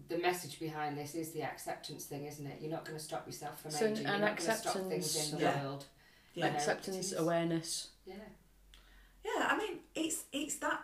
the 0.08 0.16
message 0.18 0.58
behind 0.58 0.96
this 0.96 1.14
is 1.14 1.32
the 1.32 1.42
acceptance 1.42 2.04
thing, 2.06 2.24
isn't 2.24 2.46
it? 2.46 2.56
You're 2.62 2.70
not 2.70 2.86
going 2.86 2.96
to 2.96 3.04
stop 3.04 3.26
yourself 3.26 3.60
from 3.60 3.70
So, 3.70 3.86
aging. 3.86 4.06
You're 4.06 4.18
not 4.18 4.36
going 4.38 4.50
to 4.50 4.56
stop 4.56 4.72
things 4.88 5.04
acceptance- 5.06 5.32
in 5.32 5.38
the 5.38 5.44
Yeah. 5.44 5.62
world. 5.64 5.84
Yeah. 6.34 6.46
acceptance, 6.46 7.12
awareness. 7.12 7.88
Yeah. 8.06 8.14
Yeah, 9.24 9.48
I 9.50 9.56
mean, 9.58 9.78
it's 9.94 10.24
it's 10.32 10.56
that 10.56 10.80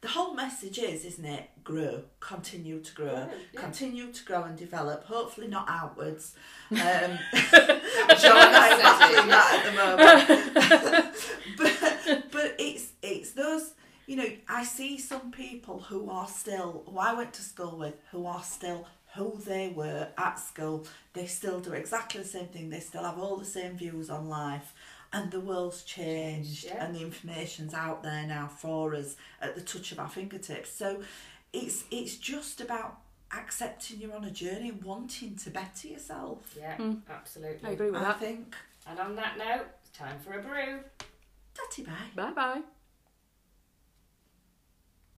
the 0.00 0.08
whole 0.08 0.34
message 0.34 0.78
is, 0.78 1.04
isn't 1.04 1.24
it? 1.24 1.48
Grow, 1.62 2.02
continue 2.20 2.80
to 2.80 2.94
grow, 2.94 3.06
Grow, 3.24 3.28
yeah. 3.52 3.60
continue 3.60 4.12
to 4.12 4.24
grow 4.24 4.42
and 4.44 4.56
develop. 4.56 5.04
Hopefully, 5.04 5.48
not 5.48 5.66
outwards. 5.68 6.34
Um, 6.70 6.78
That 6.78 7.20
John 8.20 8.36
and 8.36 8.56
I 8.56 8.68
was 8.76 9.18
are 9.18 9.26
that 9.28 9.50
at 9.56 9.64
the 9.66 10.94
moment. 10.96 11.14
but 11.58 12.30
but 12.32 12.54
it's 12.58 12.92
it's 13.02 13.32
those. 13.32 13.72
You 14.06 14.16
know, 14.16 14.28
I 14.48 14.64
see 14.64 14.98
some 14.98 15.30
people 15.30 15.80
who 15.80 16.10
are 16.10 16.28
still 16.28 16.84
who 16.86 16.98
I 16.98 17.14
went 17.14 17.32
to 17.34 17.42
school 17.42 17.78
with 17.78 17.94
who 18.10 18.26
are 18.26 18.42
still 18.42 18.86
who 19.16 19.38
they 19.44 19.68
were 19.68 20.08
at 20.18 20.38
school. 20.38 20.86
They 21.12 21.26
still 21.26 21.60
do 21.60 21.72
exactly 21.72 22.20
the 22.22 22.26
same 22.28 22.46
thing. 22.48 22.70
They 22.70 22.80
still 22.80 23.04
have 23.04 23.18
all 23.18 23.36
the 23.36 23.44
same 23.44 23.76
views 23.76 24.10
on 24.10 24.28
life. 24.28 24.72
And 25.12 25.30
the 25.30 25.38
world's 25.40 25.82
changed, 25.84 26.64
Yeah. 26.64 26.84
and 26.84 26.94
the 26.96 27.00
information's 27.02 27.72
out 27.72 28.02
there 28.02 28.26
now 28.26 28.48
for 28.48 28.94
us 28.96 29.14
at 29.40 29.54
the 29.54 29.60
touch 29.60 29.92
of 29.92 30.00
our 30.00 30.08
fingertips. 30.08 30.70
So, 30.70 31.02
it's 31.52 31.84
it's 31.92 32.16
just 32.16 32.60
about 32.60 32.98
accepting 33.32 34.00
you're 34.00 34.14
on 34.14 34.24
a 34.24 34.30
journey 34.30 34.70
and 34.70 34.82
wanting 34.82 35.36
to 35.36 35.50
better 35.50 35.86
yourself. 35.88 36.54
Yeah, 36.58 36.76
Mm. 36.78 37.02
absolutely. 37.08 37.68
I 37.68 37.72
agree 37.72 37.90
with 37.92 38.00
I 38.00 38.04
that. 38.04 38.18
think. 38.20 38.56
And 38.88 38.98
on 38.98 39.14
that 39.16 39.38
note, 39.38 39.66
time 39.92 40.18
for 40.18 40.32
a 40.38 40.42
brew. 40.42 40.80
Tatty 41.54 41.84
bye. 41.84 41.92
Bye 42.16 42.30
bye. 42.32 42.62